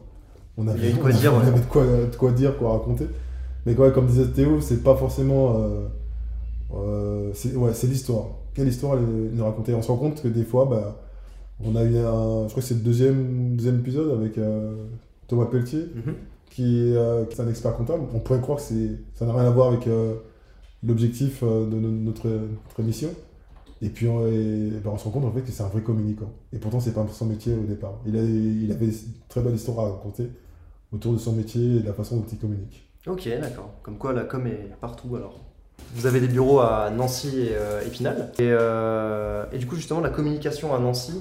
on 0.58 0.68
avait, 0.68 0.92
de 0.92 0.98
quoi 0.98 1.10
on 1.12 1.18
dire, 1.18 1.34
ouais. 1.34 1.46
de, 1.52 1.66
quoi, 1.66 1.84
de 1.84 2.16
quoi 2.16 2.32
dire, 2.32 2.58
quoi 2.58 2.74
raconter. 2.74 3.08
Mais 3.66 3.76
ouais, 3.76 3.92
comme 3.92 4.06
disait 4.08 4.28
Théo, 4.28 4.62
c'est 4.62 4.84
pas 4.84 4.96
forcément. 4.96 5.56
euh, 5.58 5.88
euh, 6.76 7.32
c'est 7.34 7.56
ouais, 7.56 7.72
l'histoire. 7.84 8.26
Quelle 8.54 8.68
histoire 8.68 8.96
elle, 8.98 9.32
nous 9.34 9.44
raconter? 9.44 9.74
On 9.74 9.82
se 9.82 9.88
rend 9.90 9.98
compte 9.98 10.22
que 10.22 10.28
des 10.28 10.44
fois, 10.44 10.66
bah, 10.70 11.00
on 11.64 11.76
a 11.76 11.84
eu 11.84 11.98
un. 11.98 12.44
Je 12.44 12.50
crois 12.50 12.62
que 12.62 12.62
c'est 12.62 12.74
le 12.76 12.82
deuxième, 12.82 13.56
deuxième 13.56 13.80
épisode 13.80 14.12
avec 14.12 14.38
euh, 14.38 14.76
Thomas 15.28 15.46
Pelletier 15.46 15.88
Mhm. 15.96 16.14
qui, 16.50 16.90
est, 16.90 17.30
qui 17.30 17.38
est 17.38 17.42
un 17.44 17.48
expert 17.50 17.76
comptable. 17.76 18.04
On 18.14 18.20
pourrait 18.20 18.42
croire 18.42 18.60
que 18.60 18.64
ça 19.16 19.26
n'a 19.26 19.34
rien 19.34 19.46
à 19.46 19.50
voir 19.50 19.70
avec 19.70 19.88
l'objectif 20.84 21.44
de 21.44 21.48
no- 21.80 21.90
notre, 21.90 22.28
notre 22.28 22.80
émission. 22.80 23.10
Et 23.86 23.90
puis 23.90 24.08
on, 24.08 24.25
et, 24.25 24.72
ben, 24.82 24.92
on 24.94 24.98
se 24.98 25.04
rend 25.04 25.12
compte 25.12 25.25
en 25.25 25.32
fait 25.32 25.42
que 25.42 25.52
c'est 25.52 25.62
un 25.62 25.68
vrai 25.68 25.82
communicant. 25.82 26.32
Et 26.54 26.58
pourtant, 26.58 26.80
c'est 26.80 26.94
pas 26.94 27.06
son 27.12 27.25
métier 27.25 27.54
au 27.54 27.66
départ. 27.66 27.96
Il, 28.06 28.16
a, 28.16 28.22
il 28.22 28.72
avait 28.72 28.86
une 28.86 28.94
très 29.28 29.42
belle 29.42 29.56
histoire 29.56 29.80
à 29.82 29.92
raconter 29.92 30.30
autour 30.94 31.12
de 31.12 31.18
son 31.18 31.34
métier 31.34 31.78
et 31.78 31.80
de 31.82 31.86
la 31.86 31.94
façon 31.94 32.16
dont 32.16 32.25
il 32.32 32.38
communique. 32.38 32.88
Ok, 33.06 33.28
d'accord. 33.42 33.72
Comme 33.84 33.98
quoi 33.98 34.13
la 34.13 34.24
com 34.24 34.48
est 34.48 34.70
partout 34.80 35.13
alors. 35.18 35.44
Vous 35.96 36.06
avez 36.06 36.22
des 36.22 36.30
bureaux 36.30 36.62
à 36.62 36.90
Nancy 36.92 37.42
et 37.42 37.56
euh, 37.56 37.86
Épinal. 37.86 38.32
Et, 38.40 38.44
euh, 38.44 39.44
et 39.52 39.58
du 39.58 39.68
coup, 39.68 39.75
justement, 39.75 40.00
la 40.00 40.12
communication 40.12 40.74
à 40.74 40.80
Nancy, 40.80 41.20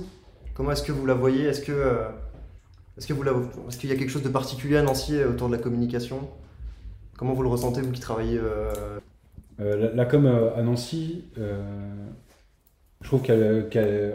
comment 0.55 0.71
est-ce 0.71 0.85
que 0.85 0.93
vous 0.93 1.05
la 1.05 1.15
voyez? 1.15 1.47
Est-ce 1.47 1.63
que, 1.63 1.73
euh, 1.73 2.05
est-ce 2.97 3.09
que 3.09 3.13
vous 3.13 3.25
la, 3.25 3.33
est-ce 3.69 3.77
qu'il 3.77 3.91
y 3.91 3.93
a 3.93 3.97
quelque 3.97 4.11
chose 4.11 4.23
de 4.23 4.29
particulier 4.29 4.77
à 4.77 4.83
Nancy 4.83 5.17
euh, 5.17 5.31
autour 5.31 5.49
de 5.49 5.57
la 5.57 5.61
communication? 5.61 6.29
Comment 7.19 7.33
vous 7.33 7.43
le 7.43 7.49
ressentez, 7.49 7.81
vous 7.81 7.91
qui 7.91 8.01
travaillez 8.01 8.39
euh, 8.39 9.01
Euh, 9.61 9.77
la, 9.77 9.95
la 9.95 10.05
com 10.07 10.27
à 10.27 10.63
Nancy, 10.63 11.25
euh, 11.39 11.61
je 13.03 13.07
trouve 13.09 13.23
qu'elle, 13.23 14.13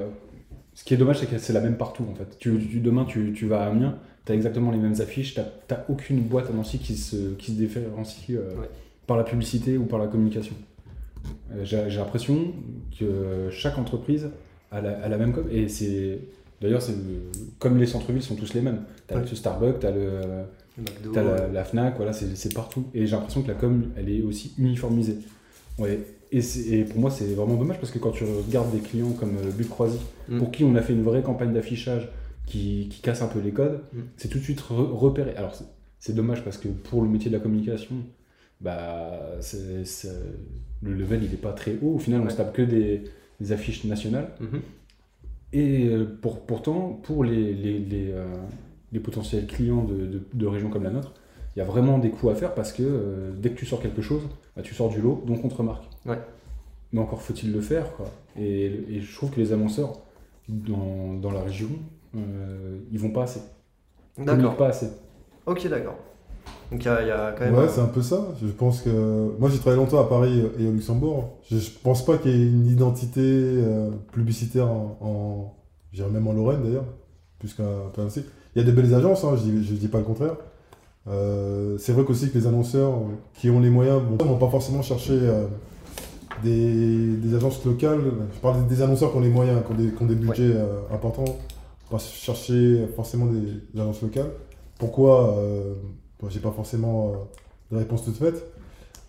ce 0.74 0.84
qui 0.84 0.94
est 0.94 0.98
dommage, 0.98 1.20
c'est 1.20 1.26
que 1.30 1.38
c'est 1.38 1.54
la 1.54 1.62
même 1.62 1.78
partout 1.78 2.06
en 2.10 2.16
fait. 2.16 2.38
Tu, 2.40 2.58
tu- 2.70 2.80
demain, 2.80 3.06
tu, 3.06 3.34
tu 3.34 3.48
vas 3.48 3.64
à 3.64 3.68
Amiens, 3.68 3.98
tu 4.26 4.32
as 4.32 4.36
exactement 4.36 4.72
les 4.72 4.78
mêmes 4.78 5.00
affiches, 5.02 5.34
tu 5.34 5.42
n'as 5.42 5.80
aucune 5.90 6.22
boîte 6.22 6.50
à 6.50 6.54
Nancy 6.54 6.80
qui 6.80 6.96
se, 6.96 7.34
qui 7.36 7.52
se 7.52 7.58
différencie 7.58 8.38
euh, 8.38 8.56
Ouais. 8.60 8.70
par 9.08 9.18
la 9.18 9.24
publicité 9.24 9.78
ou 9.78 9.86
par 9.86 10.00
la 10.00 10.08
communication. 10.08 10.56
Euh, 11.52 11.64
j'ai, 11.64 11.88
l'impression 11.98 12.54
que 12.98 13.50
chaque 13.52 13.78
entreprise 13.78 14.30
a 14.72 14.82
la, 14.82 14.92
a 15.04 15.10
la 15.10 15.18
même 15.18 15.34
com. 15.34 15.46
Et 15.52 15.68
c'est. 15.68 16.20
D'ailleurs, 16.62 16.82
c'est 16.82 16.94
comme 17.60 17.78
les 17.78 17.86
centres-villes 17.86 18.22
sont 18.24 18.36
tous 18.36 18.54
les 18.54 18.62
mêmes. 18.62 18.82
Tu 19.08 19.14
as 19.14 19.18
Ouais. 19.18 19.24
le 19.30 19.36
Starbucks, 19.36 19.80
tu 19.80 19.86
as 19.86 19.92
le. 19.92 20.10
le 20.78 20.84
McDo 20.84 21.12
T'as 21.14 21.24
la, 21.24 21.48
la 21.48 21.64
Fnac, 21.64 21.96
voilà, 21.98 22.14
c'est 22.14 22.36
c'est 22.36 22.54
partout. 22.54 22.86
Et 22.94 23.06
j'ai 23.06 23.16
l'impression 23.16 23.42
que 23.42 23.48
la 23.48 23.54
com, 23.56 23.92
elle 23.98 24.10
est 24.10 24.22
aussi 24.22 24.54
uniformisée. 24.58 25.18
Ouais. 25.80 26.00
Et, 26.32 26.84
pour 26.84 27.00
moi, 27.00 27.10
c'est 27.12 27.26
vraiment 27.34 27.56
dommage 27.56 27.80
parce 27.80 27.92
que 27.92 28.00
quand 28.00 28.12
tu 28.12 28.24
regardes 28.26 28.72
des 28.72 28.80
clients 28.80 29.12
comme 29.12 29.38
euh, 29.38 29.64
Croisy, 29.70 30.00
Mm. 30.30 30.40
pour 30.40 30.52
qui 30.52 30.64
on 30.66 30.76
a 30.76 30.82
fait 30.82 30.92
une 30.94 31.04
vraie 31.04 31.22
campagne 31.24 31.54
d'affichage 31.54 32.10
qui, 32.46 32.90
qui 32.92 33.02
casse 33.02 33.22
un 33.22 33.28
peu 33.28 33.40
les 33.40 33.52
codes, 33.52 33.80
Mm. 33.94 34.00
c'est 34.18 34.28
tout 34.28 34.38
de 34.40 34.44
suite 34.44 34.60
re- 34.62 34.92
repéré. 34.92 35.34
Alors, 35.38 35.56
c'est- 36.00 36.14
dommage 36.14 36.44
parce 36.44 36.58
que 36.58 36.68
pour 36.70 37.02
le 37.02 37.10
métier 37.10 37.30
de 37.32 37.36
la 37.36 37.42
communication, 37.42 37.96
bah, 38.62 39.20
le 40.82 40.94
level, 40.94 41.24
il 41.24 41.30
n'est 41.32 41.38
pas 41.38 41.52
très 41.54 41.76
haut. 41.82 41.96
Au 41.96 42.00
final, 42.00 42.22
on 42.26 42.30
se 42.30 42.36
tape 42.38 42.54
que 42.54 42.62
des, 42.62 43.04
des 43.40 43.52
affiches 43.52 43.84
nationales. 43.86 44.30
mhm. 44.40 44.62
Et 45.54 45.88
euh, 45.88 46.06
pour, 46.22 46.42
pourtant, 46.46 47.00
pour 47.04 47.24
les, 47.24 47.54
les, 47.54 47.80
les, 47.80 48.12
euh, 48.12 48.26
les 48.92 49.00
potentiels 49.00 49.48
clients 49.48 49.84
de, 49.84 49.96
de, 50.06 50.22
de 50.34 50.46
régions 50.46 50.70
comme 50.70 50.84
la 50.84 50.92
nôtre, 50.92 51.14
il 51.56 51.60
y 51.60 51.62
a 51.62 51.66
vraiment 51.66 51.98
des 52.00 52.10
coûts 52.10 52.30
à 52.30 52.36
faire 52.36 52.54
parce 52.54 52.72
que 52.74 52.84
euh, 52.84 53.32
dès 53.38 53.50
que 53.52 53.56
tu 53.58 53.66
sors 53.66 53.82
quelque 53.82 54.02
chose, 54.02 54.22
bah, 54.56 54.62
tu 54.62 54.76
sors 54.76 54.90
du 54.90 55.02
lot, 55.02 55.24
donc 55.26 55.44
on 55.46 55.48
te 55.48 55.56
remarque. 55.56 55.86
Ouais. 56.08 56.20
Mais 56.94 57.00
encore 57.02 57.22
faut-il 57.22 57.52
le 57.52 57.62
faire. 57.62 57.94
Quoi. 57.96 58.08
Et, 58.40 58.66
et 58.90 59.02
je 59.02 59.16
trouve 59.16 59.30
que 59.32 59.40
les 59.42 59.52
annonceurs 59.54 59.94
dans, 60.48 61.14
dans 61.22 61.32
la 61.32 61.42
région, 61.42 61.70
euh, 62.16 62.78
ils 62.92 63.00
vont 63.00 63.12
pas 63.12 63.24
assez. 63.24 63.42
Ils 64.18 64.24
D'accord. 64.26 64.36
communiquent 64.38 64.58
pas 64.58 64.68
assez. 64.70 64.88
Ok, 65.46 65.68
d'accord. 65.68 65.96
Donc 66.72 66.84
il 66.84 66.86
y, 66.86 66.90
a- 66.90 67.02
il 67.02 67.08
y 67.08 67.12
a 67.12 67.34
quand 67.38 67.44
même. 67.46 67.56
Ouais, 67.56 67.64
un- 67.66 67.68
c'est 67.68 67.82
un 67.82 67.88
peu 67.88 68.02
ça. 68.02 68.28
Je 68.42 68.48
pense 68.48 68.82
que. 68.82 69.32
Moi, 69.40 69.50
j'ai 69.50 69.58
travaillé 69.60 69.82
longtemps 69.82 70.00
à 70.00 70.06
Paris 70.08 70.44
et 70.60 70.68
au 70.68 70.72
Luxembourg. 70.72 71.38
Je, 71.50 71.58
je 71.58 71.72
pense 71.84 72.06
pas 72.06 72.18
qu'il 72.18 72.32
y 72.32 72.42
ait 72.42 72.48
une 72.48 72.68
identité 72.68 73.20
euh, 73.22 73.90
publicitaire 74.14 74.68
en. 74.70 74.98
en 75.02 75.54
je 75.92 75.98
dirais 75.98 76.10
même 76.10 76.28
en 76.28 76.34
Lorraine 76.34 76.62
d'ailleurs, 76.64 76.86
plus 77.40 77.54
qu'à 77.54 77.64
qu'à 77.94 78.02
Annecy. 78.02 78.24
Il 78.56 78.60
y 78.60 78.62
a 78.62 78.66
des 78.66 78.72
belles 78.74 78.94
agences, 78.94 79.24
hein, 79.24 79.36
je 79.38 79.42
dis, 79.44 79.66
je 79.66 79.74
dis 79.74 79.88
pas 79.88 79.98
le 80.00 80.04
contraire. 80.04 80.36
Euh, 81.08 81.78
c'est 81.78 81.94
vrai 81.94 82.04
qu'aussi 82.04 82.30
que 82.30 82.38
les 82.38 82.48
annonceurs 82.48 82.92
euh, 82.94 83.16
qui 83.34 83.50
ont 83.50 83.60
les 83.62 83.70
moyens 83.70 84.02
bon, 84.02 84.24
vont 84.26 84.38
pas 84.38 84.50
forcément 84.50 84.82
chercher 84.82 85.14
euh, 85.14 85.48
des, 86.44 87.16
des 87.16 87.36
agences 87.36 87.64
locales. 87.66 88.02
Je 88.34 88.40
parle 88.40 88.68
des, 88.68 88.82
annonceurs 88.82 89.12
qui 89.12 89.18
ont 89.18 89.22
les 89.22 89.30
moyens, 89.30 89.62
qui 89.66 89.72
ont 89.72 89.76
des, 89.76 89.92
qui 89.92 90.04
ont 90.04 90.06
des 90.06 90.16
budgets 90.16 90.54
euh, 90.56 90.82
importants, 90.94 91.38
pas 91.90 92.00
chercher 92.00 92.88
forcément 92.96 93.26
des, 93.26 93.62
des 93.74 93.82
agences 93.82 94.02
locales. 94.02 94.32
Pourquoi 94.78 95.38
euh, 95.38 95.74
bon, 96.22 96.30
J'ai 96.30 96.40
pas 96.40 96.52
forcément 96.52 97.10
euh, 97.10 97.12
de 97.72 97.78
réponse 97.78 98.04
toute 98.06 98.18
faite. 98.18 98.46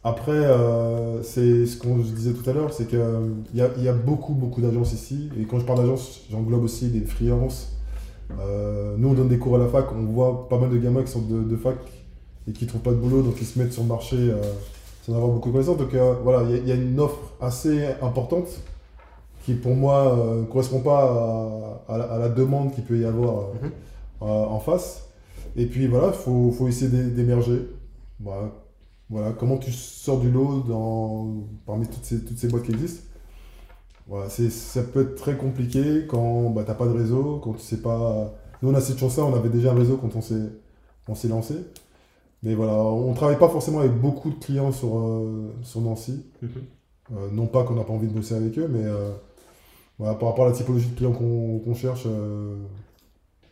Après, 0.04 0.32
euh, 0.32 1.22
c'est 1.22 1.66
ce 1.66 1.76
qu'on 1.76 1.98
disait 1.98 2.32
tout 2.32 2.48
à 2.48 2.52
l'heure, 2.52 2.72
c'est 2.72 2.86
qu'il 2.88 3.00
y 3.54 3.58
y 3.58 3.88
a 3.88 3.92
beaucoup, 3.92 4.32
beaucoup 4.32 4.60
d'agences 4.60 4.92
ici. 4.92 5.28
Et 5.38 5.44
quand 5.44 5.58
je 5.58 5.64
parle 5.64 5.80
d'agence, 5.80 6.22
j'englobe 6.30 6.64
aussi 6.64 6.88
des 6.88 7.00
freelances. 7.00 7.72
Euh, 8.40 8.94
nous, 8.96 9.08
on 9.08 9.14
donne 9.14 9.28
des 9.28 9.38
cours 9.38 9.56
à 9.56 9.58
la 9.58 9.68
fac, 9.68 9.86
on 9.92 10.04
voit 10.04 10.48
pas 10.48 10.58
mal 10.58 10.70
de 10.70 10.76
gamins 10.76 11.02
qui 11.02 11.10
sont 11.10 11.22
de, 11.22 11.42
de 11.42 11.56
fac 11.56 11.76
et 12.46 12.52
qui 12.52 12.66
trouvent 12.66 12.82
pas 12.82 12.90
de 12.92 12.96
boulot, 12.96 13.22
donc 13.22 13.34
ils 13.40 13.46
se 13.46 13.58
mettent 13.58 13.72
sur 13.72 13.82
le 13.82 13.88
marché 13.88 14.16
sans 15.08 15.14
avoir 15.16 15.30
beaucoup 15.32 15.48
de 15.48 15.52
connaissances. 15.54 15.78
Donc 15.78 15.94
euh, 15.94 16.14
voilà, 16.22 16.42
il 16.48 16.50
y 16.50 16.54
a- 16.54 16.58
il 16.62 16.68
y, 16.68 16.72
a 16.72 16.74
une 16.74 16.98
offre 17.00 17.18
assez 17.40 17.86
importante 18.02 18.46
qui, 19.44 19.54
pour 19.54 19.74
moi, 19.74 20.14
ne 20.40 20.44
correspond 20.44 20.80
pas 20.80 21.80
à, 21.88 21.94
à 21.94 21.98
la, 21.98 22.04
à 22.04 22.18
la 22.18 22.28
demande 22.28 22.72
qu'il 22.74 22.84
peut 22.84 22.98
y 22.98 23.04
avoir 23.04 23.38
euh, 23.38 23.42
Mhm. 23.62 23.70
euh, 24.22 24.44
en 24.46 24.60
face. 24.60 25.04
Et 25.56 25.66
puis 25.66 25.86
voilà, 25.86 26.08
il 26.08 26.12
faut, 26.14 26.50
faut 26.52 26.68
essayer 26.68 26.90
d'é- 26.90 27.10
d'émerger. 27.10 27.68
Voilà. 28.20 28.50
voilà, 29.10 29.32
comment 29.32 29.56
tu 29.58 29.70
sors 29.72 30.18
du 30.20 30.30
lot 30.30 30.62
dans, 30.68 31.28
parmi 31.66 31.86
toutes 31.86 32.04
ces, 32.04 32.24
toutes 32.24 32.36
ces 32.38 32.48
boîtes 32.48 32.64
qui 32.64 32.72
existent. 32.72 33.02
Voilà, 34.08 34.28
ça 34.28 34.82
peut 34.82 35.02
être 35.02 35.14
très 35.16 35.36
compliqué 35.36 36.06
quand 36.08 36.50
bah, 36.50 36.62
tu 36.64 36.68
n'as 36.68 36.74
pas 36.74 36.86
de 36.86 36.92
réseau, 36.98 37.40
quand 37.42 37.52
tu 37.54 37.60
sais 37.62 37.78
pas. 37.82 38.32
Nous, 38.62 38.70
on 38.70 38.74
a 38.74 38.80
cette 38.80 38.98
chance-là, 38.98 39.24
on 39.24 39.34
avait 39.36 39.50
déjà 39.50 39.72
un 39.72 39.74
réseau 39.74 39.96
quand 39.98 40.10
on 40.16 41.14
s'est 41.14 41.28
lancé. 41.28 41.54
Mais 42.42 42.54
voilà, 42.54 42.74
on 42.74 43.10
ne 43.10 43.16
travaille 43.16 43.38
pas 43.38 43.48
forcément 43.48 43.80
avec 43.80 43.92
beaucoup 43.92 44.30
de 44.30 44.36
clients 44.36 44.70
sur, 44.70 44.98
euh, 44.98 45.52
sur 45.62 45.80
Nancy. 45.80 46.24
Mhm. 46.42 46.50
Euh, 47.16 47.30
non 47.32 47.46
pas 47.46 47.64
qu'on 47.64 47.74
n'a 47.74 47.84
pas 47.84 47.92
envie 47.92 48.06
de 48.06 48.12
bosser 48.12 48.34
avec 48.34 48.58
eux, 48.58 48.68
mais 48.68 48.84
euh, 48.84 49.12
voilà, 49.98 50.14
par 50.14 50.28
rapport 50.28 50.44
à 50.44 50.48
la 50.48 50.54
typologie 50.54 50.88
de 50.88 50.94
clients 50.94 51.12
qu'on 51.12 51.74
cherche, 51.74 52.06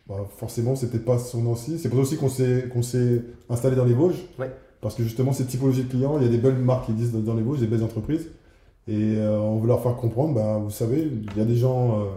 bah, 0.07 0.25
forcément, 0.37 0.75
c'est 0.75 0.89
peut-être 0.89 1.05
pas 1.05 1.17
sur 1.17 1.39
Nancy. 1.39 1.79
C'est 1.79 1.89
pour 1.89 1.97
ça 1.97 2.03
aussi 2.03 2.17
qu'on 2.17 2.81
s'est 2.81 3.23
installé 3.49 3.75
dans 3.75 3.83
les 3.83 3.93
Vosges. 3.93 4.23
Ouais. 4.39 4.51
Parce 4.79 4.95
que 4.95 5.03
justement, 5.03 5.33
cette 5.33 5.47
typologie 5.47 5.83
de 5.83 5.89
clients, 5.89 6.17
il 6.17 6.23
y 6.23 6.27
a 6.27 6.29
des 6.29 6.37
belles 6.37 6.59
marques 6.59 6.85
qui 6.85 6.91
existent 6.91 7.17
dans 7.19 7.33
les 7.33 7.41
Vosges, 7.41 7.59
des 7.59 7.67
belles 7.67 7.83
entreprises. 7.83 8.29
Et 8.87 9.17
on 9.19 9.59
veut 9.59 9.67
leur 9.67 9.81
faire 9.81 9.97
comprendre, 9.97 10.35
bah, 10.35 10.59
vous 10.63 10.69
savez, 10.69 11.01
il 11.01 11.37
y 11.37 11.41
a 11.41 11.45
des 11.45 11.57
gens 11.57 12.07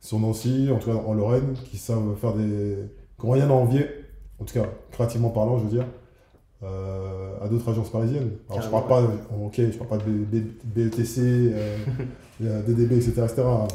sur 0.00 0.20
Nancy, 0.20 0.68
en 0.70 0.78
tout 0.78 0.90
cas 0.90 0.96
en 0.96 1.14
Lorraine, 1.14 1.54
qui 1.64 1.78
savent 1.78 2.14
faire 2.20 2.34
des. 2.34 2.76
qui 3.18 3.26
n'ont 3.26 3.32
rien 3.32 3.48
à 3.48 3.54
envier, 3.54 3.86
en 4.38 4.44
tout 4.44 4.54
cas 4.54 4.66
créativement 4.92 5.30
parlant, 5.30 5.58
je 5.58 5.64
veux 5.64 5.70
dire, 5.70 5.86
euh, 6.64 7.44
à 7.44 7.48
d'autres 7.48 7.68
agences 7.70 7.90
parisiennes. 7.90 8.30
Alors 8.48 8.62
je 8.62 8.68
parle 8.68 8.86
pas, 8.86 9.02
ok, 9.44 9.54
je 9.56 9.76
parle 9.78 9.90
pas 9.90 9.96
de 9.98 10.42
BETC, 10.64 11.18
euh, 11.18 11.76
DDB, 12.66 12.92
etc. 12.96 13.26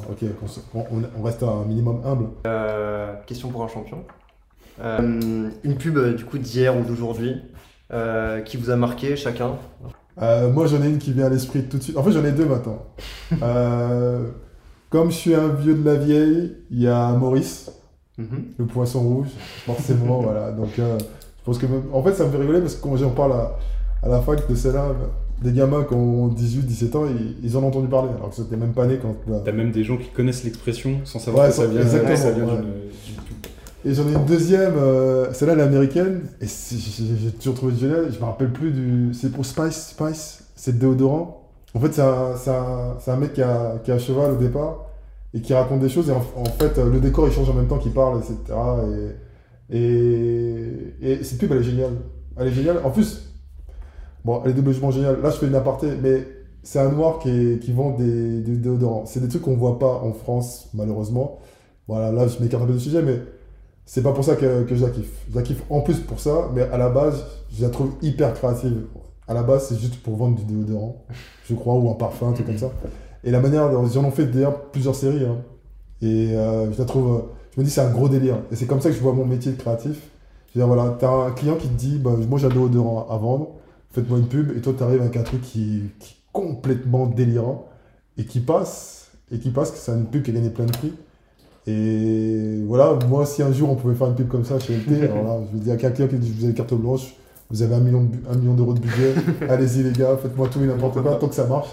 Ok, 0.10 0.26
on, 0.74 1.02
on 1.20 1.24
reste 1.24 1.44
à 1.44 1.48
un 1.48 1.66
minimum 1.66 2.02
humble. 2.06 2.30
Euh, 2.48 3.14
question 3.26 3.50
pour 3.50 3.64
un 3.64 3.68
champion. 3.68 4.04
Euh, 4.82 5.50
une 5.64 5.76
pub 5.76 6.16
du 6.16 6.26
coup 6.26 6.38
d'hier 6.38 6.76
ou 6.78 6.84
d'aujourd'hui 6.84 7.36
qui 8.46 8.58
vous 8.58 8.70
a 8.70 8.76
marqué 8.76 9.16
chacun? 9.16 9.58
Moi, 10.20 10.68
j'en 10.68 10.82
ai 10.84 10.90
une 10.90 10.98
qui 11.00 11.14
vient 11.14 11.26
à 11.26 11.30
l'esprit 11.30 11.64
tout 11.64 11.78
de 11.78 11.84
suite. 11.84 11.98
En 11.98 12.04
fait, 12.04 12.12
j'en 12.12 12.24
ai 12.26 12.32
deux 12.32 12.46
maintenant. 12.46 12.86
Comme 14.90 15.12
je 15.12 15.16
suis 15.16 15.36
un 15.36 15.50
vieux 15.50 15.76
de 15.76 15.86
la 15.86 15.96
vieille, 15.96 16.56
il 16.72 16.82
y 16.82 16.88
a 16.88 17.12
Maurice, 17.14 17.72
Mhm. 18.18 18.54
le 18.58 18.66
poisson 18.66 19.02
rouge, 19.02 19.28
forcément, 19.66 20.20
voilà. 20.22 20.52
Donc, 20.52 20.78
je 21.40 21.46
pense 21.46 21.58
que, 21.58 21.66
en 21.94 22.04
fait, 22.04 22.14
ça 22.14 22.26
me 22.26 22.32
fait 22.32 22.38
rigoler 22.38 22.60
parce 22.62 22.76
que 22.76 22.84
quand 22.84 22.96
j'en 22.98 23.12
parle 23.12 23.34
à, 23.34 23.58
à 24.04 24.10
la 24.10 24.22
fac 24.22 24.48
de 24.50 24.56
celle-là, 24.56 24.94
des 25.42 25.54
gamins 25.54 25.84
qui 25.84 25.94
ont 25.94 26.28
18, 26.28 26.66
17 26.66 26.96
ans, 26.96 27.06
ils, 27.06 27.36
ils 27.44 27.58
en 27.58 27.64
ont 27.64 27.68
entendu 27.68 27.88
parler, 27.88 28.10
alors 28.16 28.30
que 28.30 28.36
c'était 28.36 28.58
même 28.58 28.74
pas 28.74 28.86
né 28.86 29.00
quand. 29.02 29.16
bah, 29.28 29.42
T'as 29.44 29.52
même 29.52 29.72
des 29.72 29.84
gens 29.84 29.98
qui 29.98 30.10
connaissent 30.10 30.44
l'expression 30.44 31.00
sans 31.06 31.20
savoir 31.20 31.46
Ouais, 31.46 31.50
que 31.50 31.56
ça 31.56 31.66
vient, 31.68 31.82
exactement, 31.82 32.16
ça 32.16 32.32
vient 32.32 32.46
ouais. 32.46 32.62
Et 33.86 33.94
j'en 33.94 34.06
ai 34.10 34.14
une 34.14 34.26
deuxième, 34.26 34.74
euh, 34.78 35.32
celle-là 35.32 35.54
elle 35.54 35.60
est 35.60 35.64
américaine, 35.64 36.24
et 36.42 36.46
j'ai 36.48 37.32
toujours 37.32 37.56
trouvé 37.56 37.74
génial, 37.76 38.12
je 38.12 38.20
me 38.20 38.26
rappelle 38.26 38.52
plus 38.52 38.72
du... 38.72 39.14
C'est 39.14 39.32
pour 39.32 39.46
Spice, 39.46 39.92
Spice, 39.92 40.44
c'est 40.56 40.74
le 40.74 40.80
déodorant. 40.80 41.48
En 41.74 41.80
fait 41.80 41.94
c'est 41.94 42.02
un, 42.02 42.98
un, 43.08 43.16
mec 43.16 43.34
qui 43.34 43.42
a, 43.42 43.80
qui 43.82 43.92
a 43.92 43.96
un 43.96 44.00
cheval 44.00 44.32
au 44.32 44.36
départ, 44.36 44.88
et 45.34 45.40
qui 45.40 45.54
raconte 45.54 45.80
des 45.80 45.88
choses, 45.88 46.10
et 46.10 46.12
en, 46.12 46.18
en 46.36 46.46
fait 46.60 46.78
le 46.78 47.00
décor 47.00 47.28
il 47.28 47.34
change 47.34 47.50
en 47.50 47.54
même 47.54 47.68
temps 47.68 47.78
qu'il 47.78 47.94
parle, 47.94 48.18
etc. 48.18 48.36
Et, 48.50 49.29
et, 49.70 50.94
et 51.02 51.24
cette 51.24 51.40
pub 51.40 51.52
elle 51.52 51.60
est 51.60 51.64
géniale. 51.64 51.94
Elle 52.38 52.48
est 52.48 52.52
géniale. 52.54 52.80
En 52.84 52.92
plus, 52.92 53.34
bon, 54.24 54.42
elle 54.44 54.52
est 54.52 54.54
doublement 54.54 54.92
géniale. 54.92 55.22
Là 55.22 55.30
je 55.30 55.38
fais 55.38 55.48
une 55.48 55.56
aparté, 55.56 55.88
mais 56.02 56.26
c'est 56.64 56.80
un 56.80 56.92
noir 56.92 57.20
qui, 57.20 57.60
qui 57.60 57.72
vend 57.72 57.92
des, 57.92 58.42
des 58.42 58.58
déodorants. 58.58 59.06
C'est 59.06 59.20
des 59.20 59.28
trucs 59.28 59.42
qu'on 59.44 59.56
voit 59.56 59.80
pas 59.80 60.02
en 60.04 60.14
France, 60.14 60.70
malheureusement. 60.74 61.40
Voilà, 61.88 62.12
là 62.12 62.28
je 62.28 62.42
m'écarte 62.42 62.64
un 62.64 62.68
peu 62.68 62.74
du 62.74 62.80
sujet, 62.80 63.02
mais 63.02 63.20
c'est 63.86 64.04
pas 64.04 64.14
pour 64.14 64.24
ça 64.24 64.36
que, 64.36 64.64
que 64.64 64.76
je 64.76 64.86
la 64.86 64.92
kiffe. 64.92 65.26
Je 65.32 65.36
la 65.36 65.42
kiffe 65.42 65.64
en 65.70 65.82
plus 65.82 66.00
pour 66.00 66.20
ça, 66.20 66.50
mais 66.54 66.62
à 66.62 66.78
la 66.78 66.90
base, 66.90 67.26
je 67.52 67.64
la 67.64 67.70
trouve 67.70 67.94
hyper 68.02 68.34
créative. 68.34 68.84
À 69.28 69.34
la 69.34 69.44
base, 69.44 69.68
c'est 69.70 69.80
juste 69.80 70.02
pour 70.04 70.16
vendre 70.16 70.36
du 70.36 70.44
déodorant, 70.44 71.06
je 71.48 71.54
crois, 71.56 71.76
ou 71.76 71.90
un 71.90 71.94
parfum, 71.94 72.30
un 72.30 72.34
truc 72.34 72.48
comme 72.48 72.58
ça. 72.58 72.72
Et 73.24 73.32
la 73.32 73.40
manière, 73.40 73.70
dont 73.72 73.86
ils 73.86 73.98
en 73.98 74.06
ont 74.06 74.12
fait 74.12 74.26
d'ailleurs 74.26 74.70
plusieurs 74.72 74.96
séries. 74.96 75.26
hein. 75.26 75.38
Et 76.02 76.36
euh, 76.36 76.72
je 76.72 76.78
la 76.80 76.86
trouve, 76.86 77.26
je 77.60 77.64
me 77.64 77.68
dis, 77.68 77.74
c'est 77.74 77.82
un 77.82 77.92
gros 77.92 78.08
délire. 78.08 78.38
Et 78.54 78.56
c'est 78.56 78.66
comme 78.68 78.80
ça 78.80 78.90
que 78.90 78.96
je 78.96 79.02
vois 79.02 79.12
mon 79.12 79.26
métier 79.26 79.52
de 79.52 79.58
créatif. 79.58 79.92
Je 79.92 80.60
veux 80.60 80.66
dire, 80.66 80.68
voilà, 80.74 80.96
t'as 80.98 81.12
un 81.12 81.32
client 81.32 81.58
qui 81.58 81.68
te 81.68 81.74
dit, 81.74 81.98
bah, 81.98 82.12
moi 82.30 82.40
j'ai 82.40 82.46
un 82.46 82.50
déodorant 82.50 83.06
à 83.10 83.18
vendre, 83.18 83.50
faites-moi 83.92 84.18
une 84.20 84.28
pub, 84.28 84.56
et 84.58 84.62
toi 84.62 84.74
tu 84.78 84.82
arrives 84.82 85.02
avec 85.02 85.18
un 85.18 85.24
truc 85.24 85.42
qui, 85.42 85.84
qui 86.00 86.14
est 86.14 86.18
complètement 86.32 87.06
délirant, 87.06 87.68
et 88.18 88.24
qui 88.24 88.40
passe, 88.40 89.12
et 89.30 89.40
qui 89.40 89.50
passe, 89.50 89.72
que 89.72 89.78
c'est 89.78 89.92
une 89.92 90.06
pub 90.06 90.24
qui 90.24 90.32
a 90.32 90.34
gagné 90.36 90.50
plein 90.50 90.66
de 90.66 90.72
prix. 90.72 90.94
Et 91.68 92.64
voilà, 92.66 92.98
moi, 93.10 93.26
si 93.26 93.44
un 93.44 93.52
jour 93.52 93.70
on 93.70 93.76
pouvait 93.76 93.94
faire 93.94 94.08
une 94.08 94.16
pub 94.16 94.30
comme 94.30 94.46
ça 94.46 94.58
chez 94.58 94.78
LT, 94.78 95.04
alors 95.04 95.24
là, 95.24 95.46
je 95.52 95.58
veux 95.58 95.64
dire 95.64 95.74
à 95.74 95.78
quelqu'un 95.78 96.08
qui 96.08 96.16
dit 96.16 96.32
vous 96.32 96.46
avez 96.46 96.54
carte 96.54 96.74
blanche, 96.74 97.14
vous 97.50 97.62
avez 97.62 97.76
un 97.76 97.82
million, 97.82 98.04
de 98.04 98.16
un 98.32 98.38
million 98.38 98.54
d'euros 98.54 98.74
de 98.74 98.80
budget, 98.80 99.16
allez-y 99.50 99.84
les 99.84 99.92
gars, 99.92 100.16
faites-moi 100.16 100.48
tout 100.48 100.64
et 100.64 100.66
n'importe 100.66 101.02
quoi, 101.02 101.16
tant 101.16 101.28
que 101.28 101.36
ça 101.36 101.46
marche. 101.46 101.70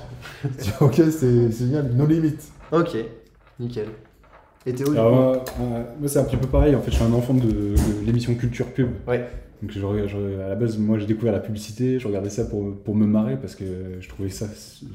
Dis, 0.59 0.73
ok, 0.81 0.95
c'est 0.97 1.53
c'est 1.53 1.67
génial, 1.67 1.93
nos 1.95 2.07
limites. 2.07 2.51
Ok, 2.73 2.97
nickel. 3.61 3.87
Et 4.67 4.73
Théo, 4.75 4.93
du 4.93 4.99
Alors, 4.99 5.11
coup 5.11 5.17
moi, 5.63 5.77
euh, 5.79 5.83
moi, 6.01 6.09
c'est 6.09 6.19
un 6.19 6.25
petit 6.25 6.37
peu 6.37 6.47
pareil. 6.49 6.75
En 6.75 6.81
fait, 6.81 6.91
je 6.91 6.97
suis 6.97 7.05
un 7.05 7.13
enfant 7.13 7.35
de, 7.35 7.43
de 7.43 7.77
l'émission 8.05 8.35
Culture 8.35 8.67
Pub. 8.67 8.89
Ouais. 9.07 9.25
Donc, 9.63 9.71
je, 9.71 10.41
à 10.41 10.49
la 10.49 10.55
base, 10.57 10.77
moi, 10.79 10.99
j'ai 10.99 11.07
découvert 11.07 11.33
la 11.33 11.39
publicité. 11.41 11.99
Je 11.99 12.07
regardais 12.09 12.31
ça 12.31 12.45
pour, 12.45 12.75
pour 12.83 12.95
me 12.95 13.07
marrer 13.07 13.37
parce 13.37 13.55
que 13.55 13.65
je 14.01 14.09
trouvais 14.09 14.29
ça 14.29 14.47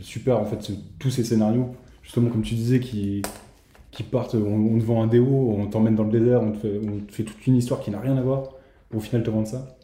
super. 0.01 0.39
En 0.39 0.45
fait, 0.45 0.61
ce- 0.61 0.73
tous 0.99 1.09
ces 1.09 1.23
scénarios, 1.23 1.69
justement, 2.03 2.29
comme 2.29 2.41
tu 2.41 2.53
disais, 2.55 2.79
qui, 2.79 3.21
qui 3.91 4.03
partent. 4.03 4.35
On, 4.35 4.75
on 4.75 4.77
te 4.77 4.83
vend 4.83 5.01
un 5.03 5.07
déo, 5.07 5.25
on 5.57 5.65
t'emmène 5.67 5.95
dans 5.95 6.03
le 6.03 6.11
désert, 6.11 6.41
on 6.43 6.51
te, 6.51 6.57
fait, 6.57 6.79
on 6.85 6.99
te 6.99 7.11
fait 7.13 7.23
toute 7.23 7.47
une 7.47 7.55
histoire 7.55 7.79
qui 7.79 7.91
n'a 7.91 7.99
rien 7.99 8.17
à 8.17 8.21
voir 8.21 8.49
pour 8.89 8.99
au 8.99 9.01
final 9.01 9.23
te 9.23 9.29
vendre 9.29 9.47
ça. 9.47 9.77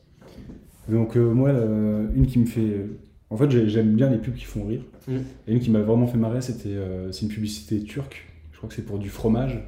Donc, 0.89 1.15
euh, 1.17 1.31
moi, 1.33 1.49
euh, 1.49 2.07
une 2.13 2.27
qui 2.27 2.39
me 2.39 2.45
fait. 2.45 2.85
En 3.29 3.37
fait, 3.37 3.49
j'ai- 3.49 3.69
j'aime 3.69 3.93
bien 3.95 4.09
les 4.09 4.17
pubs 4.17 4.35
qui 4.35 4.45
font 4.45 4.65
rire. 4.65 4.81
Mm. 5.07 5.15
Et 5.47 5.53
une 5.53 5.59
qui 5.59 5.71
m'a 5.71 5.79
vraiment 5.81 6.07
fait 6.07 6.17
marrer, 6.17 6.41
c'était 6.41 6.69
euh, 6.75 7.11
c'est 7.13 7.23
une 7.23 7.31
publicité 7.31 7.81
turque. 7.83 8.25
Je 8.51 8.57
crois 8.57 8.69
que 8.69 8.75
c'est 8.75 8.85
pour 8.85 8.99
du 8.99 9.09
fromage. 9.09 9.59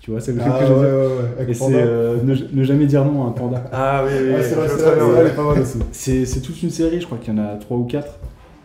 Tu 0.00 0.10
vois, 0.12 0.20
c'est 0.20 0.32
le 0.32 0.38
truc 0.38 0.50
Ah 0.54 0.58
que 0.58 0.64
ouais, 0.64 0.68
je 0.68 0.72
veux 0.74 1.06
ouais, 1.08 1.50
Et 1.50 1.54
c'est 1.54 1.64
euh, 1.74 2.16
ne, 2.22 2.34
ne 2.52 2.64
jamais 2.64 2.86
dire 2.86 3.04
non 3.04 3.24
à 3.24 3.28
un 3.28 3.32
panda. 3.32 3.64
Ah 3.72 4.04
oui, 4.06 4.12
oui, 4.22 4.34
Ah, 4.38 4.42
c'est 4.42 4.54
vrai, 4.54 4.66
c'est 4.68 5.36
pas 5.36 5.42
mal 5.44 5.60
aussi. 5.60 5.78
C'est 5.92 6.24
c'est 6.24 6.40
toute 6.40 6.62
une 6.62 6.70
série, 6.70 7.00
je 7.00 7.06
crois 7.06 7.18
qu'il 7.18 7.34
y 7.34 7.38
en 7.38 7.42
a 7.42 7.56
trois 7.56 7.76
ou 7.76 7.84
quatre. 7.84 8.18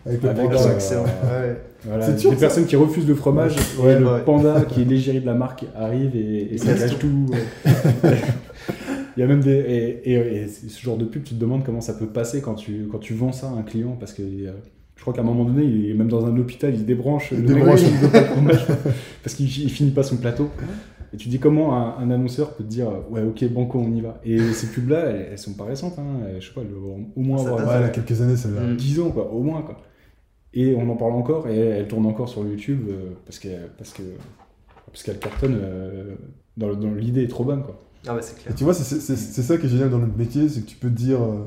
Avec 0.05 0.21
le 0.23 0.29
panda. 0.29 0.57
Voilà, 1.85 2.05
C'est 2.05 2.29
des 2.29 2.35
personnes 2.37 2.65
qui 2.65 2.75
refusent 2.77 3.07
le 3.07 3.15
fromage 3.15 3.55
Ouais, 3.79 3.93
et 3.93 3.99
le 3.99 4.05
ouais. 4.05 4.21
panda 4.25 4.61
qui 4.61 4.81
est 4.81 4.85
l'égérie 4.85 5.19
de 5.19 5.25
la 5.25 5.33
marque 5.33 5.65
arrive 5.77 6.15
et, 6.15 6.53
et 6.53 6.57
ça 6.57 6.73
cache 6.73 6.97
tout. 6.97 7.25
Il 9.15 9.19
y 9.19 9.23
a 9.23 9.27
même 9.27 9.41
des 9.41 9.51
et, 9.51 10.11
et- 10.13 10.43
et 10.43 10.47
ce 10.47 10.81
genre 10.81 10.97
de 10.97 11.05
pub, 11.05 11.23
tu 11.23 11.35
te 11.35 11.39
demandes 11.39 11.63
comment 11.63 11.81
ça 11.81 11.93
peut 11.93 12.07
passer 12.07 12.41
quand 12.41 12.55
tu 12.55 12.87
quand 12.91 12.97
tu 12.97 13.13
vends 13.13 13.31
ça 13.31 13.47
à 13.47 13.51
un 13.51 13.61
client 13.61 13.95
parce 13.99 14.11
que 14.13 14.23
euh, 14.23 14.51
je 14.95 15.01
crois 15.01 15.13
qu'à 15.13 15.21
un 15.21 15.25
moment 15.25 15.43
donné, 15.45 15.63
il 15.65 15.91
est 15.91 15.93
même 15.93 16.07
dans 16.07 16.25
un 16.25 16.35
hôpital, 16.37 16.73
il 16.73 16.85
débranche, 16.85 17.29
Il 17.31 17.41
le 17.41 17.53
débranche. 17.53 17.81
il 17.83 17.89
veut 17.97 18.07
pas 18.09 18.21
de 18.21 18.25
fromage 18.25 18.65
parce 19.23 19.35
qu'il 19.35 19.45
il 19.45 19.69
finit 19.69 19.91
pas 19.91 20.01
son 20.03 20.17
plateau. 20.17 20.49
Et 21.13 21.17
tu 21.17 21.29
dis 21.29 21.39
comment 21.39 21.75
un, 21.77 21.97
un 21.99 22.09
annonceur 22.11 22.55
peut 22.55 22.63
te 22.63 22.69
dire 22.69 22.87
ouais 23.11 23.21
ok 23.21 23.45
banco 23.53 23.79
on 23.79 23.91
y 23.93 24.01
va. 24.01 24.19
Et 24.23 24.37
ces 24.53 24.67
pubs 24.67 24.89
là, 24.89 24.99
elles, 25.01 25.27
elles 25.31 25.37
sont 25.37 25.53
pas 25.53 25.65
récentes, 25.65 25.97
hein. 25.99 26.21
je 26.39 26.47
sais 26.47 26.53
pas, 26.53 26.61
elles 26.61 26.69
doivent 26.69 26.99
au 27.15 27.21
moins 27.21 27.37
Ça 27.37 27.49
avoir 27.49 27.67
Ouais, 27.67 27.73
elle 27.77 27.83
a 27.83 27.89
quelques 27.89 28.19
années 28.21 28.35
celle-là. 28.35 28.61
Mm. 28.61 28.75
10 28.77 28.99
ans, 29.01 29.11
quoi, 29.11 29.31
au 29.31 29.41
moins. 29.43 29.61
Quoi. 29.61 29.77
Et 30.55 30.75
on 30.75 30.89
en 30.89 30.95
parle 30.95 31.13
encore, 31.13 31.47
et 31.47 31.57
elle 31.57 31.87
tourne 31.87 32.05
encore 32.05 32.29
sur 32.29 32.45
YouTube 32.45 32.81
euh, 32.89 33.11
parce 33.25 33.39
qu'elle 33.39 33.69
parce 33.77 33.91
que, 33.93 34.03
parce 34.87 35.03
qu'elle 35.03 35.19
cartonne. 35.19 35.57
euh, 35.61 36.15
dans 36.57 36.67
le- 36.69 36.75
dans 36.75 36.91
l'idée 36.93 37.23
est 37.23 37.27
trop 37.27 37.43
bonne. 37.43 37.63
Quoi. 37.63 37.79
Ah 38.07 38.13
bah 38.15 38.21
c'est 38.21 38.37
Et 38.39 38.43
clair. 38.43 38.55
tu 38.55 38.63
vois, 38.63 38.73
c'est- 38.75 38.99
c'est 38.99 39.15
c'est 39.15 39.41
ça 39.41 39.57
qui 39.57 39.65
est 39.65 39.69
génial 39.69 39.89
dans 39.89 39.97
notre 39.99 40.15
métier, 40.17 40.49
c'est 40.49 40.61
que 40.61 40.67
tu 40.67 40.75
peux 40.77 40.89
te 40.89 40.95
dire, 40.95 41.19
euh, 41.23 41.45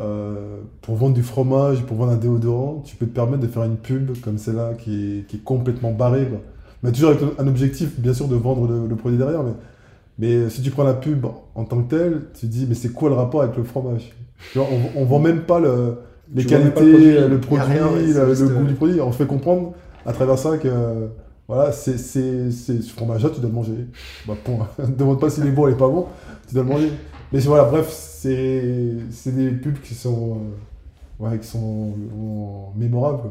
euh, 0.00 0.60
pour 0.82 0.96
vendre 0.96 1.14
du 1.14 1.22
fromage, 1.22 1.82
pour 1.84 1.96
vendre 1.96 2.12
un 2.12 2.16
déodorant, 2.16 2.82
tu 2.84 2.96
peux 2.96 3.06
te 3.06 3.12
permettre 3.14 3.42
de 3.42 3.46
faire 3.48 3.64
une 3.64 3.76
pub 3.76 4.18
comme 4.22 4.38
celle-là 4.38 4.74
qui 4.74 5.18
est, 5.20 5.26
qui 5.26 5.36
est 5.36 5.44
complètement 5.44 5.92
barrée. 5.92 6.26
Quoi. 6.28 6.40
Mais 6.86 6.92
toujours 6.92 7.10
avec 7.10 7.22
un 7.38 7.46
objectif, 7.48 7.98
bien 8.00 8.14
sûr, 8.14 8.28
de 8.28 8.36
vendre 8.36 8.68
le, 8.68 8.86
le 8.86 8.96
produit 8.96 9.18
derrière. 9.18 9.42
Mais, 9.44 9.52
mais 10.18 10.50
si 10.50 10.62
tu 10.62 10.70
prends 10.70 10.84
la 10.84 10.94
pub 10.94 11.26
en 11.54 11.64
tant 11.64 11.82
que 11.82 11.90
telle, 11.90 12.22
tu 12.34 12.42
te 12.46 12.52
dis, 12.52 12.66
mais 12.68 12.74
c'est 12.74 12.92
quoi 12.92 13.08
le 13.10 13.16
rapport 13.16 13.42
avec 13.42 13.56
le 13.56 13.64
fromage? 13.64 14.14
Tu 14.52 14.58
vois, 14.58 14.68
on, 14.70 15.00
on 15.02 15.04
vend 15.04 15.20
même 15.20 15.42
pas 15.42 15.60
le, 15.60 15.98
les 16.34 16.42
Tu 16.42 16.48
qualités, 16.48 16.72
pas 16.74 16.80
le 16.82 17.28
le 17.28 17.40
produit. 17.40 17.64
rien, 17.66 17.90
le, 18.24 18.34
juste, 18.34 18.52
goût 18.52 18.64
euh, 18.64 18.68
du 18.68 18.74
produit. 18.74 19.00
On 19.00 19.10
te 19.10 19.16
fait 19.16 19.26
comprendre 19.26 19.74
à 20.06 20.12
travers 20.12 20.38
ça 20.38 20.58
que 20.58 20.68
voilà, 21.48 21.72
c'est 21.72 21.98
c'est- 21.98 22.50
c'est- 22.50 22.82
ce 22.82 22.92
fromage-là, 22.92 23.30
tu 23.30 23.40
dois 23.40 23.48
le 23.50 23.54
manger. 23.54 23.86
Bah, 24.26 24.34
point. 24.42 24.68
Ne 24.78 24.94
demande 24.94 25.20
pas 25.20 25.30
s'il 25.30 25.46
est 25.46 25.50
bon 25.52 25.64
ou 25.64 25.68
il 25.68 25.74
est 25.74 25.76
pas 25.76 25.88
bon, 25.88 26.06
tu 26.48 26.54
dois 26.54 26.64
le 26.64 26.68
manger. 26.70 26.92
Mais 27.32 27.40
voilà, 27.40 27.64
bref, 27.64 27.88
c'est 27.90 28.96
c'est 29.10 29.34
des 29.34 29.50
pubs 29.50 29.80
qui 29.80 29.94
sont, 29.94 30.38
euh, 31.20 31.24
ouais, 31.30 31.38
qui 31.38 31.46
sont 31.46 31.94
euh, 31.96 32.78
mémorables. 32.78 33.30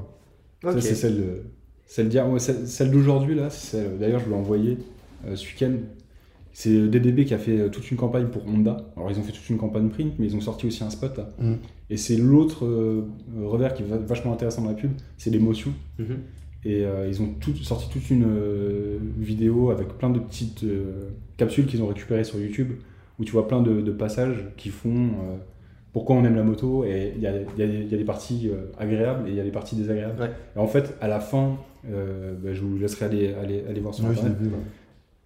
Ça, 0.71 0.81
c'est 0.81 0.95
celle, 0.95 1.17
de- 1.17 1.43
celle, 1.85 2.91
d'aujourd'hui, 2.91 3.35
là, 3.35 3.49
d'ailleurs, 3.99 4.19
je 4.19 4.29
l'ai 4.29 4.35
envoyée 4.35 4.77
euh, 5.27 5.35
ce 5.35 5.45
week-end. 5.45 5.73
C'est 6.51 6.69
euh, 6.71 6.87
DDB 6.87 7.25
qui 7.25 7.33
a 7.33 7.37
fait 7.37 7.59
euh, 7.59 7.69
toute 7.69 7.89
une 7.91 7.97
campagne 7.97 8.27
pour 8.27 8.45
Honda. 8.47 8.77
Alors, 8.95 9.11
ils 9.11 9.19
ont 9.19 9.23
fait 9.23 9.31
toute 9.33 9.49
une 9.49 9.57
campagne 9.57 9.89
print, 9.89 10.13
mais 10.17 10.25
ils 10.27 10.35
ont 10.35 10.41
sorti 10.41 10.65
aussi 10.67 10.83
un 10.83 10.89
spot. 10.89 11.17
Là. 11.17 11.29
Mm. 11.39 11.53
Et 11.89 11.97
c'est 11.97 12.15
l'autre 12.17 12.65
euh, 12.65 13.03
revers 13.43 13.73
qui 13.73 13.83
est 13.83 13.85
va- 13.85 13.97
vachement 13.97 14.33
intéressant 14.33 14.61
dans 14.63 14.69
la 14.69 14.75
pub, 14.75 14.91
c'est 15.17 15.29
l'émotion. 15.29 15.71
Mhm. 15.99 16.17
Et 16.67 16.83
euh, 16.85 17.07
ils 17.07 17.21
ont 17.21 17.29
tout, 17.39 17.53
sorti 17.57 17.87
toute 17.89 18.09
une 18.09 18.25
vidéo 19.19 19.69
avec 19.69 19.89
plein 19.99 20.09
de 20.09 20.17
petites 20.17 20.65
capsules 21.37 21.67
qu'ils 21.67 21.83
ont 21.83 21.87
récupérées 21.87 22.23
sur 22.23 22.39
YouTube 22.39 22.69
où 23.19 23.23
tu 23.23 23.31
vois 23.33 23.47
plein 23.47 23.61
de, 23.61 23.81
de 23.81 23.91
passages 23.91 24.47
qui 24.57 24.69
font 24.69 25.09
pourquoi 25.93 26.15
on 26.15 26.23
aime 26.25 26.35
la 26.35 26.41
moto. 26.43 26.83
Et 26.83 27.13
il 27.15 27.19
y 27.21 27.25
y 27.25 27.27
a 27.27 27.33
des- 27.33 27.45
il 27.57 27.87
y 27.91 27.93
a 27.93 27.97
des 27.97 28.03
parties 28.03 28.49
agréables 28.79 29.27
et 29.27 29.31
il 29.31 29.37
y 29.37 29.39
a 29.39 29.43
des 29.43 29.51
parties 29.51 29.75
désagréables. 29.75 30.19
Ouais. 30.19 30.31
Et 30.55 30.59
en 30.59 30.65
fait, 30.65 30.95
à 31.01 31.07
la 31.07 31.19
fin, 31.19 31.57
bah, 32.43 32.49
je 32.53 32.61
vous 32.61 32.77
laisserai 32.77 33.05
aller, 33.05 33.33
aller, 33.41 33.63
aller 33.69 33.79
voir 33.81 33.93
sur 33.93 34.05
Ouais, 34.05 34.11
internet. 34.11 34.33
vu. 34.39 34.49
là. 34.49 34.57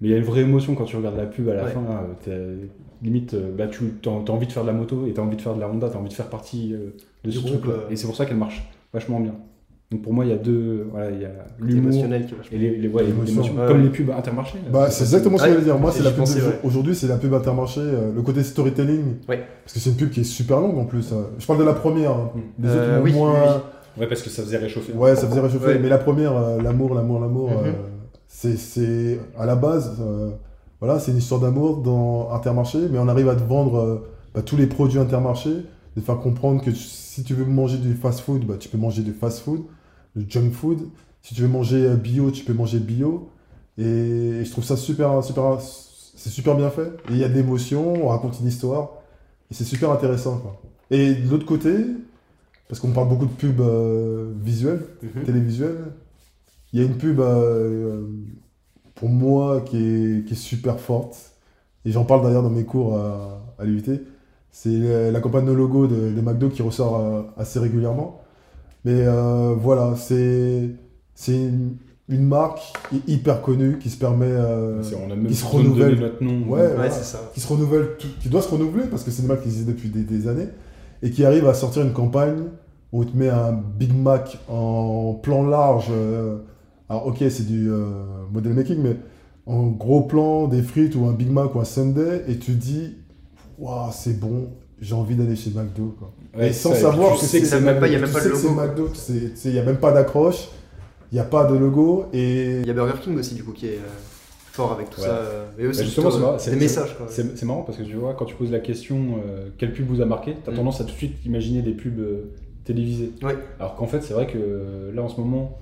Mais 0.02 0.08
il 0.08 0.12
y 0.12 0.14
a 0.14 0.18
une 0.18 0.24
vraie 0.24 0.42
émotion 0.42 0.76
quand 0.76 0.86
tu 0.86 0.96
regardes 0.96 1.18
la 1.18 1.26
pub 1.26 1.50
à 1.50 1.54
la 1.56 1.66
Ouais. 1.66 1.72
fin. 1.72 1.82
euh, 1.82 2.14
t'as- 2.24 2.66
limite, 3.02 3.34
euh, 3.34 3.52
bah, 3.58 3.68
tu 3.68 3.84
as, 4.06 4.10
envie 4.10 4.46
de 4.48 4.52
faire 4.52 4.64
de 4.64 4.68
la 4.68 4.74
moto 4.74 5.06
et 5.08 5.14
tu 5.14 5.20
as 5.20 5.24
envie 5.24 5.38
de 5.38 5.42
faire 5.42 5.56
de 5.56 5.62
la 5.62 5.70
Honda, 5.70 5.90
tu 5.90 5.96
as 5.96 6.00
envie 6.00 6.10
de 6.10 6.14
faire 6.14 6.28
partie 6.30 6.74
euh, 6.74 6.90
de 7.24 7.32
ce 7.32 7.40
truc-là. 7.46 7.72
euh. 7.72 7.90
Et 7.92 7.96
c'est 7.96 8.06
pour 8.08 8.16
ça 8.16 8.26
qu'elle 8.26 8.36
marche 8.38 8.70
vachement 8.94 9.20
bien. 9.22 9.36
Donc 9.92 10.02
pour 10.04 10.14
moi, 10.14 10.24
il 10.26 10.30
y 10.30 10.34
a 10.34 10.38
deux. 10.38 10.86
Voilà, 10.92 11.10
il 11.10 11.22
y 11.22 11.26
a 11.26 11.32
l'humour 11.60 11.92
et 12.52 12.58
les, 12.58 12.78
les, 12.78 12.88
ouais, 12.90 13.06
émotions, 13.10 13.42
Ouais, 13.42 13.68
comme 13.68 13.78
ouais. 13.78 13.84
les 13.84 13.90
pubs 13.90 14.12
intermarchés. 14.12 14.60
Bah, 14.72 14.92
c'est 14.92 15.04
exactement 15.04 15.38
ce 15.38 15.44
que 15.44 15.48
Ouais, 15.48 15.54
je 15.56 15.60
veux 15.60 15.66
dire. 15.66 15.80
Moi, 15.80 15.92
c'est 15.92 16.04
la 16.04 16.12
pub 16.12 16.26
aujourd'hui, 16.64 16.94
c'est 16.94 17.08
la 17.08 17.18
pub 17.18 17.34
intermarché. 17.34 17.80
euh, 17.82 18.12
le 18.14 18.22
côté 18.22 18.44
storytelling. 18.44 19.16
Ouais. 19.28 19.40
Parce 19.64 19.74
que 19.74 19.80
c'est 19.80 19.90
une 19.90 19.96
pub 19.96 20.12
qui 20.12 20.20
est 20.20 20.24
super 20.26 20.60
longue 20.60 20.78
en 20.78 20.86
plus. 20.86 21.12
euh. 21.12 21.24
Je 21.40 21.46
parle 21.48 21.60
de 21.60 21.64
la 21.64 21.74
première. 21.74 22.12
hein. 22.12 22.32
Mm. 22.36 22.64
Les 22.64 22.70
autres 22.70 22.80
Euh, 22.82 23.00
ont 23.00 23.04
oui, 23.04 23.14
moins. 23.14 23.34
oui, 23.34 23.62
Ouais, 24.00 24.08
parce 24.08 24.22
que 24.22 24.30
ça 24.30 24.44
faisait 24.44 24.58
réchauffer. 24.58 24.94
Ouais, 24.94 25.16
ça 25.16 25.28
faisait 25.28 25.42
réchauffer. 25.42 25.66
Ouais. 25.66 25.80
Mais 25.80 25.90
la 25.90 25.98
première, 25.98 26.36
euh, 26.36 26.62
l'amour, 26.62 26.94
l'amour, 26.96 27.20
l'amour, 27.20 27.50
euh, 27.52 27.72
c'est, 28.28 28.58
c'est 28.58 29.20
à 29.38 29.46
la 29.46 29.56
base, 29.56 29.98
euh, 30.00 30.32
voilà, 30.80 31.00
c'est 31.00 31.12
une 31.12 31.18
histoire 31.18 31.42
d'amour 31.42 31.78
dans 31.78 32.32
Intermarché, 32.32 32.80
mais 32.90 33.00
on 33.00 33.08
arrive 33.08 33.28
à 33.28 33.36
te 33.36 33.44
vendre 33.44 33.78
euh, 33.78 34.10
bah, 34.34 34.42
tous 34.42 34.56
les 34.56 34.68
produits 34.68 35.00
Intermarché, 35.00 35.52
de 35.96 36.02
faire 36.02 36.20
comprendre 36.20 36.64
que 36.64 36.72
si 36.72 37.24
tu 37.24 37.34
veux 37.34 37.46
manger 37.46 37.78
du 37.78 37.94
fast-food, 37.94 38.46
bah, 38.46 38.56
tu 38.58 38.70
peux 38.70 38.78
manger 38.78 39.02
du 39.02 39.12
fast-food, 39.12 39.62
du 40.16 40.26
junk 40.30 40.52
food. 40.52 40.80
Si 41.22 41.36
tu 41.36 41.42
veux 41.42 41.50
manger 41.50 41.90
bio, 41.96 42.32
tu 42.32 42.46
peux 42.46 42.54
manger 42.54 42.80
bio. 42.80 43.30
Et 43.78 44.44
je 44.46 44.52
trouve 44.52 44.64
ça 44.64 44.78
super, 44.78 45.22
super, 45.24 45.58
c'est 45.60 46.30
super 46.30 46.56
bien 46.56 46.70
fait. 46.70 46.92
Il 47.10 47.18
y 47.18 47.24
a 47.26 47.30
de 47.30 47.34
l'émotion, 47.34 48.06
on 48.06 48.08
raconte 48.08 48.40
une 48.40 48.48
histoire, 48.48 48.92
et 49.52 49.54
c'est 49.54 49.66
super 49.66 49.92
intéressant. 49.92 50.38
Quoi. 50.38 50.62
Et 50.92 51.16
de 51.16 51.30
l'autre 51.30 51.46
côté, 51.46 51.74
parce 52.70 52.80
qu'on 52.80 52.92
parle 52.92 53.10
beaucoup 53.10 53.26
de 53.26 53.32
pubs 53.32 53.60
euh, 53.60 54.32
visuelles, 54.42 54.84
Mhm. 55.04 55.24
télévisuelle. 55.26 55.78
Il 56.72 56.80
y 56.80 56.84
a 56.84 56.86
une 56.86 56.96
pub 56.98 57.20
euh, 57.20 58.04
pour 58.96 59.10
moi 59.10 59.62
qui 59.62 59.78
est, 59.78 60.26
qui 60.26 60.34
est 60.34 60.38
super 60.38 60.80
forte. 60.80 61.18
Et 61.84 61.92
j'en 61.92 62.06
parle 62.06 62.24
d'ailleurs 62.24 62.44
dans 62.44 62.50
mes 62.52 62.64
cours 62.66 62.96
à, 62.96 63.42
à 63.58 63.66
l'UIT. 63.66 64.02
C'est 64.52 65.12
la, 65.12 65.20
campagne 65.20 65.46
de 65.46 65.52
logo 65.52 65.88
de, 65.88 66.12
de 66.12 66.22
McDo 66.22 66.50
qui 66.50 66.62
ressort 66.62 67.00
euh, 67.00 67.22
assez 67.38 67.60
régulièrement. 67.60 68.22
Mais 68.86 68.94
euh, 69.06 69.56
voilà, 69.60 69.96
c'est 69.96 70.70
une, 71.28 71.76
une 72.08 72.26
marque 72.28 72.60
hy- 72.92 73.02
hyper 73.08 73.42
connue 73.42 73.78
qui 73.80 73.90
se 73.90 73.98
permet, 73.98 74.28
euh, 74.30 74.82
on 75.08 75.12
a 75.12 75.16
même 75.16 75.28
qui 75.28 75.36
se 75.36 75.46
renouvelle. 75.46 76.00
notre 76.00 76.24
nom. 76.24 76.48
Ouais, 76.50 76.62
Ouais, 76.62 76.74
voilà. 76.76 76.92
c'est 76.92 77.04
ça. 77.04 77.20
qui 77.34 77.40
se 77.40 77.48
renouvelle, 77.52 77.90
tout- 77.98 78.08
qui 78.22 78.30
doit 78.30 78.42
se 78.44 78.50
renouveler 78.50 78.84
parce 78.90 79.04
que 79.04 79.12
c'est 79.12 79.22
une 79.24 79.28
marque 79.28 79.42
qui 79.42 79.48
existe 79.50 79.68
depuis 79.68 79.90
des, 79.90 80.04
des 80.04 80.28
années 80.28 80.48
et 81.02 81.12
qui 81.12 81.24
arrive 81.26 81.48
à 81.48 81.54
sortir 81.54 81.82
une 81.84 81.94
campagne 81.94 82.44
où 82.92 83.02
on 83.02 83.06
te 83.06 83.16
met 83.16 83.30
un 83.30 83.52
Big 83.54 83.94
Mac 83.96 84.38
en 84.50 85.14
plan 85.22 85.44
large. 85.48 85.88
euh, 85.92 86.38
alors 86.90 87.08
ok, 87.08 87.18
c'est 87.30 87.46
du 87.46 87.70
euh, 87.72 87.86
model 88.32 88.54
making, 88.54 88.80
mais 88.82 88.96
en 89.46 89.68
gros 89.68 90.02
plan, 90.02 90.48
des 90.48 90.62
frites 90.64 90.96
ou 90.96 91.06
un 91.06 91.14
Big 91.14 91.30
Mac 91.30 91.54
ou 91.56 91.60
un 91.60 91.66
Sunday 91.66 92.24
et 92.28 92.38
tu 92.38 92.52
dis, 92.54 92.96
waouh, 93.58 93.90
c'est 93.92 94.20
bon, 94.20 94.50
j'ai 94.82 94.96
envie 94.96 95.16
d'aller 95.16 95.36
chez 95.36 95.52
McDo. 95.52 95.96
Quoi. 96.00 96.12
Ouais, 96.38 96.50
Et 96.50 96.54
sans 96.54 96.74
ça, 96.74 96.82
savoir 96.92 97.14
tu 97.16 97.22
que 97.22 97.26
sais 97.26 97.42
que 97.42 97.46
c'est- 97.48 97.60
même 97.62 97.80
pas- 97.80 97.88
il 97.88 97.94
y 97.94 97.96
a 97.96 98.00
McDo. 98.00 98.14
même 98.14 98.24
tu 98.24 98.30
pas 98.30 98.38
de 98.38 98.44
logo, 98.44 98.62
McDo, 98.62 98.90
il 99.46 99.52
n'y 99.52 99.60
a 99.60 99.64
même 99.64 99.78
pas 99.78 99.92
d'accroche, 99.92 100.50
il 101.12 101.16
n'y 101.16 101.20
a 101.22 101.24
pas 101.26 101.46
de 101.46 101.56
logo 101.58 102.06
et 102.14 102.60
Il 102.62 102.68
y 102.68 102.70
a 102.70 102.74
Burger 102.74 103.00
King 103.02 103.18
aussi, 103.18 103.36
du 103.36 103.44
coup, 103.44 103.52
qui 103.54 103.68
est 103.68 103.78
euh, 103.78 103.88
fort 104.60 104.72
avec 104.74 104.90
tout 104.90 105.02
Ouais. 105.02 105.08
ça. 105.08 105.14
euh, 105.16 105.46
Et 105.58 105.64
eux, 105.64 105.68
Bah, 105.70 105.74
c'est 105.74 106.50
euh, 106.50 106.54
des 106.54 106.60
messages, 106.60 106.98
quoi. 106.98 107.08
C'est 107.10 107.44
marrant 107.44 107.62
parce 107.64 107.78
que 107.78 107.84
tu 107.84 107.96
vois, 107.96 108.14
quand 108.14 108.26
tu 108.26 108.36
poses 108.36 108.52
la 108.52 108.60
question 108.60 109.18
euh, 109.26 109.50
quelle 109.58 109.74
pub 109.74 109.88
vous 109.88 110.02
a 110.02 110.06
marqué, 110.06 110.36
tu 110.44 110.50
as 110.50 110.54
Mm. 110.54 110.56
tendance 110.58 110.82
à 110.82 110.84
tout 110.84 110.92
de 110.92 110.96
suite 110.98 111.16
imaginer 111.26 111.62
des 111.62 111.72
pubs 111.74 112.00
euh, 112.00 112.32
télévisées. 112.66 113.12
Ouais. 113.24 113.36
Alors 113.60 113.76
qu'en 113.76 113.88
fait, 113.88 114.02
c'est 114.02 114.14
vrai 114.14 114.28
que 114.28 114.38
euh, 114.38 114.92
là 114.94 115.02
en 115.04 115.10
ce 115.10 115.20
moment, 115.20 115.58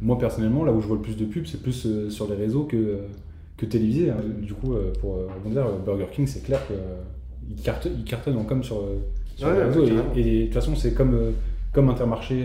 moi 0.00 0.18
personnellement, 0.18 0.64
là 0.64 0.72
où 0.72 0.80
je 0.80 0.86
vois 0.86 0.96
le 0.96 1.02
plus 1.02 1.16
de 1.16 1.24
pubs, 1.24 1.46
c'est 1.46 1.62
plus 1.62 1.86
euh, 1.86 2.10
sur 2.10 2.28
les 2.28 2.34
réseaux 2.34 2.64
que, 2.64 2.98
que 3.56 3.66
télévisé. 3.66 4.10
hein. 4.10 4.16
Du 4.40 4.54
coup, 4.54 4.74
pour 5.00 5.18
rebondir, 5.34 5.64
Burger 5.84 6.06
King, 6.12 6.26
c'est 6.26 6.42
clair 6.42 6.60
qu'il 6.66 7.56
cartonne, 7.62 7.92
il 7.98 8.04
cartonne 8.04 8.36
en 8.36 8.44
com 8.44 8.62
sur, 8.64 8.82
sur 9.36 9.48
Ouais, 9.48 9.54
les 9.56 9.62
réseaux. 9.64 9.84
et, 10.16 10.40
de 10.40 10.44
toute 10.46 10.54
façon, 10.54 10.74
c'est 10.76 10.92
comme, 10.94 11.16
comme 11.72 11.88
Intermarché, 11.88 12.44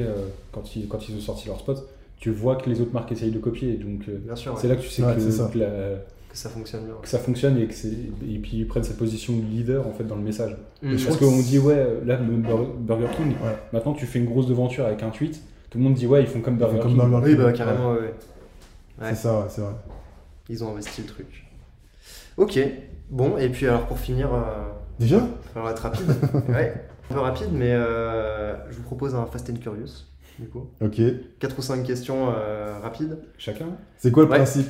quand, 0.51 0.75
ils, 0.75 0.88
quand 0.88 1.10
ils 1.10 1.15
ont 1.17 1.19
sorti 1.21 1.47
leur 1.47 1.60
spot, 1.60 1.83
tu 2.19 2.32
vois 2.32 2.56
que 2.56 2.69
les 2.69 2.82
autres 2.82 2.93
marques 2.93 3.12
essayent 3.12 3.32
de 3.32 3.39
copier. 3.39 3.73
Donc, 3.75 4.01
euh, 4.10 4.17
Bien 4.17 4.36
sûr, 4.36 4.53
ouais, 4.53 4.60
c'est 4.62 4.67
là 4.67 4.75
que 4.75 4.82
tu 4.82 4.89
sais 4.89 5.03
Ouais, 5.03 5.13
que, 5.15 5.21
c'est 5.21 5.32
ça. 5.32 5.49
que 5.53 5.58
la- 5.60 5.95
que 6.30 6.36
ça 6.38 6.49
fonctionne 6.49 6.86
bien. 6.86 6.93
que 7.01 7.08
ça 7.08 7.19
fonctionne 7.19 7.58
et 7.58 7.67
que 7.67 7.73
c'est 7.73 7.88
et 7.89 8.38
puis 8.39 8.58
ils 8.58 8.67
prennent 8.67 8.84
cette 8.84 8.97
position 8.97 9.34
de 9.38 9.41
leader 9.43 9.88
en 9.88 9.91
fait 9.93 10.03
dans 10.03 10.15
le 10.15 10.21
message. 10.23 10.56
Mm. 10.84 10.95
Parce 11.06 11.17
qu'on 11.17 11.39
dit 11.39 11.58
ouais 11.60 11.88
là 12.06 12.17
Burger 12.17 13.08
King 13.15 13.30
Ouais. 13.43 13.56
maintenant 13.73 13.93
tu 13.93 14.06
fais 14.06 14.19
une 14.19 14.25
grosse 14.25 14.45
devanture 14.47 14.86
avec 14.86 15.01
un 15.03 15.10
tweet 15.10 15.41
tout 15.69 15.77
le 15.77 15.84
monde 15.86 15.93
dit 15.95 16.06
ouais 16.06 16.21
ils 16.21 16.27
font 16.27 16.41
comme 16.41 16.56
font 16.60 16.65
Burger 16.65 16.80
comme 16.80 16.91
King. 16.91 16.97
Burger 17.10 17.17
Oui, 17.23 17.34
King. 17.36 17.43
bah 17.43 17.53
carrément, 17.53 17.91
ouais. 17.93 17.99
ouais. 17.99 18.13
Ouais. 19.01 19.10
C'est 19.10 19.15
ça, 19.15 19.39
ouais, 19.39 19.45
c'est 19.49 19.62
vrai. 19.62 19.73
Ils 20.49 20.63
ont 20.63 20.71
investi 20.71 21.01
le 21.01 21.08
truc. 21.08 21.45
Ok, 22.38 22.60
bon, 23.10 23.38
et 23.38 23.49
puis 23.49 23.67
alors 23.67 23.86
pour 23.88 23.97
finir, 23.99 24.34
euh, 24.34 24.39
Déjà? 24.99 25.21
il 25.56 25.62
va 25.62 25.71
être 25.71 25.80
rapide. 25.80 26.06
ouais, 26.49 26.73
un 27.10 27.13
peu 27.13 27.19
rapide, 27.19 27.49
mais 27.51 27.71
euh, 27.71 28.53
je 28.69 28.77
vous 28.77 28.84
propose 28.84 29.15
un 29.15 29.25
Fast 29.25 29.49
and 29.49 29.56
Curious, 29.62 30.06
du 30.39 30.47
coup. 30.50 30.67
Ok. 30.82 31.02
4 31.39 31.58
ou 31.58 31.62
5 31.62 31.84
questions 31.84 32.30
euh, 32.36 32.80
rapides. 32.82 33.17
Chacun. 33.38 33.67
C'est 33.97 34.12
quoi 34.12 34.23
le 34.23 34.30
Ouais. 34.30 34.38
principe? 34.38 34.67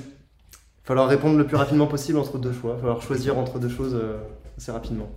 Falloir 0.84 1.08
répondre 1.10 1.38
le 1.38 1.46
plus 1.46 1.58
rapidement 1.58 1.88
possible 1.88 2.18
entre 2.18 2.38
deux 2.38 2.54
choix. 2.54 2.78
falloir 2.78 3.02
choisir 3.02 3.38
entre 3.38 3.60
deux 3.60 3.70
choses 3.70 3.94
euh, 3.96 4.18
assez 4.58 4.72
rapidement. 4.72 5.10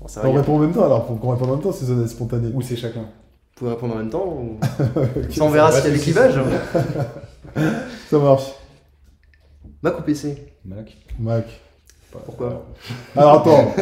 Bon, 0.00 0.06
ça 0.08 0.20
va, 0.20 0.28
On 0.28 0.32
répond 0.32 0.56
en 0.56 0.58
même 0.60 0.72
temps 0.72 0.84
alors, 0.84 1.06
faut 1.08 1.14
qu'on 1.14 1.30
réponde 1.30 1.48
en 1.50 1.54
même 1.54 1.62
temps 1.62 1.72
si 1.72 1.86
ça 1.86 1.92
est 1.92 2.06
spontané. 2.08 2.50
Ou 2.54 2.60
c'est 2.62 2.76
chacun. 2.76 3.00
Vous 3.02 3.64
pouvez 3.64 3.70
répondre 3.70 3.94
en 3.94 3.98
même 3.98 4.10
temps 4.10 4.26
ou... 4.26 4.58
Ça, 5.30 5.44
on 5.44 5.48
verra 5.48 5.72
s'il 5.72 5.78
y 5.78 5.80
a 5.80 5.84
c'est- 5.86 5.92
des 5.92 5.98
clivages. 5.98 6.40
Ça 8.10 8.18
marche. 8.18 8.52
Mac 9.82 9.98
ou 9.98 10.02
PC 10.02 10.52
Mac. 10.64 10.96
Mac. 11.18 11.44
Pourquoi 12.10 12.66
Alors 13.16 13.40
attends. 13.40 13.74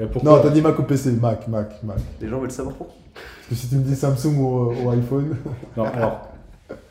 Euh, 0.00 0.06
pourquoi 0.10 0.36
non, 0.36 0.42
t'as 0.42 0.50
dit 0.50 0.62
Mac 0.62 0.78
ou 0.78 0.82
PC 0.84 1.12
Mac, 1.12 1.46
Mac, 1.48 1.82
Mac. 1.82 1.98
Les 2.20 2.28
gens 2.28 2.38
veulent 2.40 2.50
savoir 2.50 2.74
pourquoi. 2.76 2.94
Parce 3.14 3.48
que 3.48 3.54
si 3.54 3.68
tu 3.68 3.76
me 3.76 3.82
dis 3.82 3.94
Samsung 3.96 4.36
ou, 4.38 4.72
ou 4.72 4.90
iPhone. 4.90 5.36
Non, 5.76 5.84
alors 5.84 6.28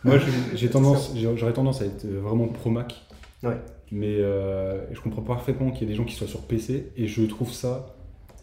moi 0.04 0.16
j'ai- 0.56 0.70
tendance 0.70 1.14
j'aurais 1.36 1.54
tendance 1.54 1.82
à 1.82 1.86
être 1.86 2.06
euh, 2.06 2.20
vraiment 2.22 2.48
pro 2.48 2.70
Mac. 2.70 2.96
Ouais. 3.44 3.58
Mais 3.92 4.16
euh, 4.20 4.82
je 4.94 5.00
comprends 5.02 5.22
parfaitement 5.22 5.72
qu'il 5.72 5.82
y 5.82 5.84
ait 5.86 5.94
des 5.94 5.96
gens 5.96 6.04
qui 6.06 6.16
soient 6.16 6.28
sur 6.28 6.42
PC 6.42 6.92
et 6.98 7.08
je 7.08 7.24
trouve 7.24 7.52
ça 7.54 7.94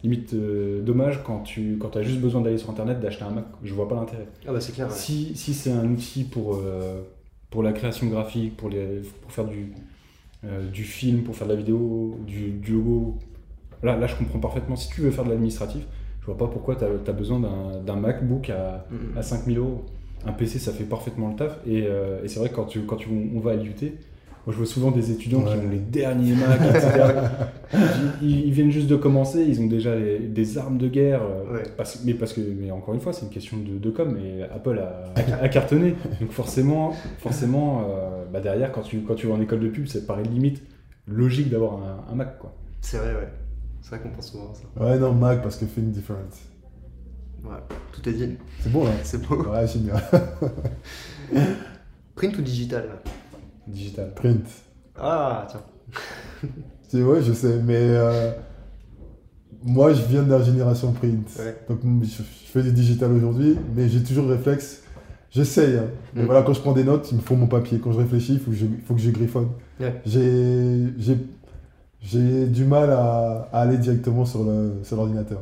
limite 0.03 0.33
euh, 0.33 0.81
dommage 0.81 1.21
quand 1.23 1.39
tu 1.39 1.77
quand 1.79 1.95
as 1.97 2.03
juste 2.03 2.19
besoin 2.19 2.41
d'aller 2.41 2.57
sur 2.57 2.69
internet 2.69 2.99
d'acheter 2.99 3.23
un 3.23 3.31
Mac. 3.31 3.45
Je 3.63 3.73
vois 3.73 3.87
pas 3.87 3.95
l'intérêt. 3.95 4.27
Ah 4.47 4.51
bah 4.53 4.61
c'est 4.61 4.71
clair. 4.73 4.87
ouais. 4.87 4.93
Si, 4.93 5.35
si 5.35 5.53
c'est 5.53 5.71
un 5.71 5.85
outil 5.85 6.23
pour, 6.25 6.55
euh, 6.55 7.01
pour 7.49 7.63
la 7.63 7.73
création 7.73 8.07
graphique, 8.07 8.55
pour, 8.57 8.69
les, 8.69 9.01
pour 9.21 9.31
faire 9.31 9.45
du, 9.45 9.73
euh, 10.45 10.69
du 10.69 10.83
film, 10.83 11.23
pour 11.23 11.35
faire 11.35 11.47
de 11.47 11.53
la 11.53 11.57
vidéo, 11.57 12.17
du, 12.25 12.51
du 12.51 12.73
logo, 12.73 13.17
là, 13.83 13.95
là 13.97 14.07
je 14.07 14.15
comprends 14.15 14.39
parfaitement. 14.39 14.75
Si 14.75 14.89
tu 14.89 15.01
veux 15.01 15.11
faire 15.11 15.23
de 15.25 15.29
l'administratif, 15.29 15.85
je 16.21 16.25
vois 16.25 16.37
pas 16.37 16.47
pourquoi 16.47 16.75
tu 16.75 16.83
as, 16.83 17.13
besoin 17.13 17.39
d'un 17.85 17.95
MacBook 17.95 18.49
à, 18.49 18.85
Mm. 18.91 19.17
à 19.17 19.21
5000 19.21 19.57
euros. 19.57 19.85
Un 20.25 20.31
PC, 20.31 20.57
ça 20.59 20.71
fait 20.71 20.85
parfaitement 20.85 21.29
le 21.29 21.35
taf. 21.35 21.59
Et, 21.67 21.85
euh, 21.87 22.23
et 22.23 22.27
c'est 22.27 22.39
vrai 22.39 22.49
que 22.49 22.55
quand, 22.55 22.65
tu, 22.65 22.81
quand 22.81 22.95
tu, 22.95 23.09
on 23.35 23.39
va 23.39 23.51
à 23.51 23.55
l'IUT, 23.55 23.73
moi 24.45 24.53
je 24.53 24.57
vois 24.57 24.65
souvent 24.65 24.91
des 24.91 25.11
étudiants 25.11 25.41
qui 25.41 25.53
ont 25.53 25.69
les 25.71 25.79
derniers 25.79 26.33
Macs, 26.35 26.61
etc. 26.75 27.03
ils, 28.21 28.47
ils 28.47 28.51
viennent 28.51 28.69
juste 28.71 28.87
de 28.87 28.95
commencer, 28.95 29.43
ils 29.43 29.59
ont 29.59 29.65
déjà 29.67 29.95
les- 29.95 30.19
des 30.19 30.57
armes 30.57 30.77
de 30.77 30.87
guerre. 30.87 31.21
euh, 31.23 31.53
Ouais. 31.55 31.63
parce, 31.77 32.03
mais 32.05 32.13
parce 32.13 32.33
que, 32.33 32.41
mais 32.41 32.69
encore 32.71 32.93
une 32.93 32.99
fois, 33.01 33.11
c'est 33.13 33.23
une 33.25 33.31
question 33.31 33.57
de, 33.57 33.77
de 33.79 33.89
com. 33.89 34.17
Et 34.17 34.43
Apple 34.43 34.79
a, 34.79 35.35
a 35.43 35.49
cartonné. 35.49 35.95
Donc 36.21 36.31
forcément, 36.31 36.93
forcément, 37.19 37.81
euh, 37.89 38.25
bah 38.31 38.39
derrière, 38.39 38.71
quand 38.71 38.81
tu, 38.81 38.99
quand 39.01 39.15
tu 39.15 39.27
vas 39.27 39.33
en 39.33 39.41
école 39.41 39.59
de 39.61 39.69
pub, 39.69 39.87
ça 39.87 39.99
te 39.99 40.05
paraît 40.05 40.23
limite 40.23 40.61
logique 41.07 41.49
d'avoir 41.49 41.73
un, 41.73 42.05
un 42.11 42.15
Mac, 42.15 42.37
quoi. 42.39 42.53
C'est 42.81 42.97
vrai, 42.97 43.13
ouais. 43.13 43.29
C'est 43.81 43.89
vrai 43.95 43.99
qu'on 43.99 44.09
pense 44.09 44.31
souvent 44.31 44.51
à 44.51 44.55
ça. 44.55 44.83
Ouais, 44.83 44.97
non, 44.99 45.13
Mac 45.13 45.41
parce 45.43 45.57
que 45.57 45.65
Think 45.65 45.91
Different. 45.91 46.17
Ouais. 47.43 47.51
Tout 47.91 48.09
est 48.09 48.13
dit. 48.13 48.37
C'est 48.59 48.71
bon 48.71 48.83
là 48.85 48.91
C'est 49.03 49.21
beau. 49.27 49.35
Ouais, 49.43 49.67
génial. 49.67 50.01
Print 52.15 52.37
ou 52.37 52.41
digital 52.41 52.85
Digital. 53.67 54.13
Print. 54.13 54.45
Ah, 54.97 55.47
tiens. 55.49 55.61
C'est 56.87 57.01
ouais, 57.03 57.21
je 57.21 57.33
sais, 57.33 57.59
mais 57.63 57.75
euh, 57.79 58.31
moi 59.63 59.93
je 59.93 60.03
viens 60.03 60.23
de 60.23 60.29
la 60.31 60.41
génération 60.41 60.91
print. 60.93 61.27
Ouais. 61.39 61.57
Donc 61.67 61.79
je, 62.03 62.07
je 62.17 62.21
fais 62.51 62.63
du 62.63 62.71
digital 62.71 63.11
aujourd'hui, 63.11 63.57
mais 63.75 63.89
j'ai 63.89 64.03
toujours 64.03 64.25
le 64.27 64.33
réflexe. 64.35 64.83
J'essaye. 65.31 65.75
hein. 65.77 65.87
Mais 66.13 66.23
Mm. 66.23 66.25
voilà, 66.27 66.43
quand 66.43 66.53
je 66.53 66.61
prends 66.61 66.71
des 66.73 66.83
notes, 66.85 67.09
il 67.11 67.17
me 67.17 67.21
faut 67.21 67.35
mon 67.35 67.47
papier. 67.47 67.79
Quand 67.79 67.91
je 67.91 67.97
réfléchis, 67.99 68.33
il 68.33 68.39
faut 68.39 68.51
que 68.51 68.57
je, 68.57 68.65
faut 68.85 68.93
que 68.95 69.01
je 69.01 69.09
griffonne. 69.11 69.49
Ouais. 69.79 70.01
J'ai, 70.05 70.93
j'ai, 70.97 71.17
j'ai 72.01 72.45
du 72.47 72.63
mal 72.63 72.89
à, 72.91 73.49
à 73.51 73.61
aller 73.61 73.77
directement 73.77 74.23
sur, 74.25 74.43
le, 74.45 74.75
sur 74.83 74.95
l'ordinateur. 74.95 75.41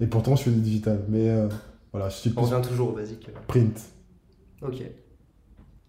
Et 0.00 0.06
pourtant, 0.06 0.36
je 0.36 0.44
fais 0.44 0.50
du 0.50 0.60
digital. 0.60 1.00
Mais 1.08 1.28
euh, 1.28 1.48
voilà, 1.92 2.08
je 2.08 2.14
suis 2.16 2.32
On 2.36 2.42
revient 2.42 2.62
toujours 2.66 2.90
au 2.90 2.92
basique. 2.92 3.28
print. 3.46 3.78
Ok. 4.62 4.82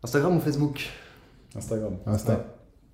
Instagram 0.03 0.35
ou 0.35 0.39
Facebook? 0.41 0.89
Instagram. 1.57 1.93
Insta. 2.05 2.33
Ouais. 2.33 2.39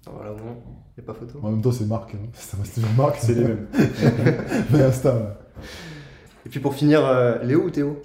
Ah, 0.08 0.10
Voilà, 0.16 0.32
au 0.32 0.36
moins, 0.36 0.56
il 0.98 1.04
n'y 1.04 1.10
a 1.10 1.14
pas 1.14 1.18
photo. 1.18 1.40
En 1.42 1.52
même 1.52 1.62
temps, 1.62 1.72
c'est 1.72 1.86
Marc. 1.88 2.14
hein. 2.16 2.28
Ça 2.34 2.58
reste 2.58 2.76
toujours 2.76 2.90
Marc. 2.98 3.18
C'est 3.20 3.34
les 3.34 3.44
mêmes. 3.44 3.68
Mais 4.72 4.82
Insta, 4.82 5.14
ouais. 5.16 5.22
Et 6.46 6.50
puis 6.50 6.60
pour 6.60 6.74
finir, 6.74 7.06
euh, 7.06 7.42
Léo 7.44 7.64
ou 7.64 7.70
Théo? 7.70 8.02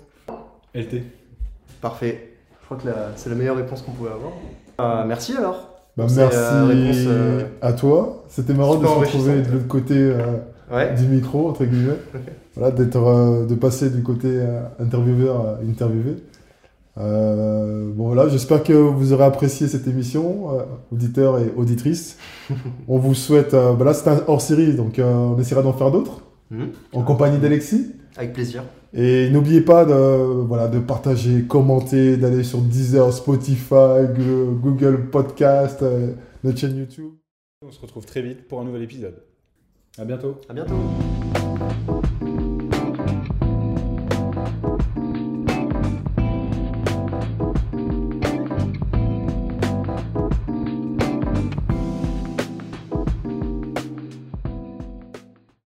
LT. 0.74 1.02
Parfait. 1.80 2.34
Je 2.60 2.64
crois 2.66 2.76
que 2.76 2.86
la- 2.86 3.12
c'est 3.16 3.30
la 3.30 3.34
meilleure 3.36 3.56
réponse 3.56 3.82
qu'on 3.82 3.92
pouvait 3.92 4.10
avoir. 4.10 4.32
Ah, 4.78 5.04
merci 5.06 5.36
alors. 5.36 5.68
Bah, 5.96 6.04
C'est, 6.08 6.16
merci 6.20 6.36
euh, 6.40 6.64
réponse, 6.66 6.96
euh, 7.08 7.42
à 7.62 7.72
toi. 7.72 8.24
C'était 8.28 8.54
marrant 8.54 8.76
de 8.76 8.86
se 8.86 8.90
retrouver 8.92 9.42
de 9.42 9.50
l'autre 9.50 9.66
côté 9.68 9.94
euh, 9.96 10.36
Ouais. 10.70 10.94
du 10.94 11.06
micro, 11.06 11.48
entre 11.48 11.64
guillemets. 11.64 11.96
voilà, 12.54 12.70
d'être, 12.72 12.96
euh, 12.96 13.46
de 13.46 13.54
passer 13.56 13.90
du 13.90 14.02
côté 14.04 14.28
euh, 14.28 14.60
intervieweur 14.78 15.40
à 15.40 15.58
interviewé. 15.68 16.16
Euh, 16.98 17.90
bon 17.94 18.06
voilà, 18.08 18.28
j'espère 18.28 18.62
que 18.64 18.72
vous 18.72 19.12
aurez 19.12 19.24
apprécié 19.24 19.68
cette 19.68 19.86
émission, 19.86 20.50
euh, 20.58 20.62
auditeurs 20.92 21.38
et 21.38 21.52
auditrices. 21.56 22.18
on 22.88 22.98
vous 22.98 23.14
souhaite, 23.14 23.54
euh, 23.54 23.72
bah 23.74 23.84
là 23.84 23.94
c'est 23.94 24.08
un 24.10 24.22
hors 24.26 24.40
série, 24.40 24.74
donc 24.74 24.98
euh, 24.98 25.04
on 25.14 25.38
essaiera 25.38 25.62
d'en 25.62 25.72
faire 25.72 25.90
d'autres 25.90 26.22
Mhm. 26.50 26.70
en 26.94 27.02
compagnie 27.02 27.38
d'Alexis. 27.38 27.92
Avec 28.16 28.32
plaisir. 28.32 28.64
Et 28.94 29.28
n'oubliez 29.28 29.60
pas 29.60 29.84
de, 29.84 29.92
voilà, 29.92 30.66
de 30.66 30.78
partager, 30.78 31.42
commenter, 31.42 32.16
d'aller 32.16 32.42
sur 32.42 32.60
Deezer, 32.62 33.12
Spotify, 33.12 34.06
Google 34.62 35.10
Podcast, 35.10 35.84
notre 36.42 36.58
chaîne 36.58 36.78
YouTube. 36.78 37.12
On 37.66 37.70
se 37.70 37.80
retrouve 37.80 38.06
très 38.06 38.22
vite 38.22 38.48
pour 38.48 38.60
un 38.62 38.64
nouvel 38.64 38.82
épisode. 38.82 39.16
À 39.98 40.06
bientôt. 40.06 40.36
À 40.48 40.54
bientôt. 40.54 41.97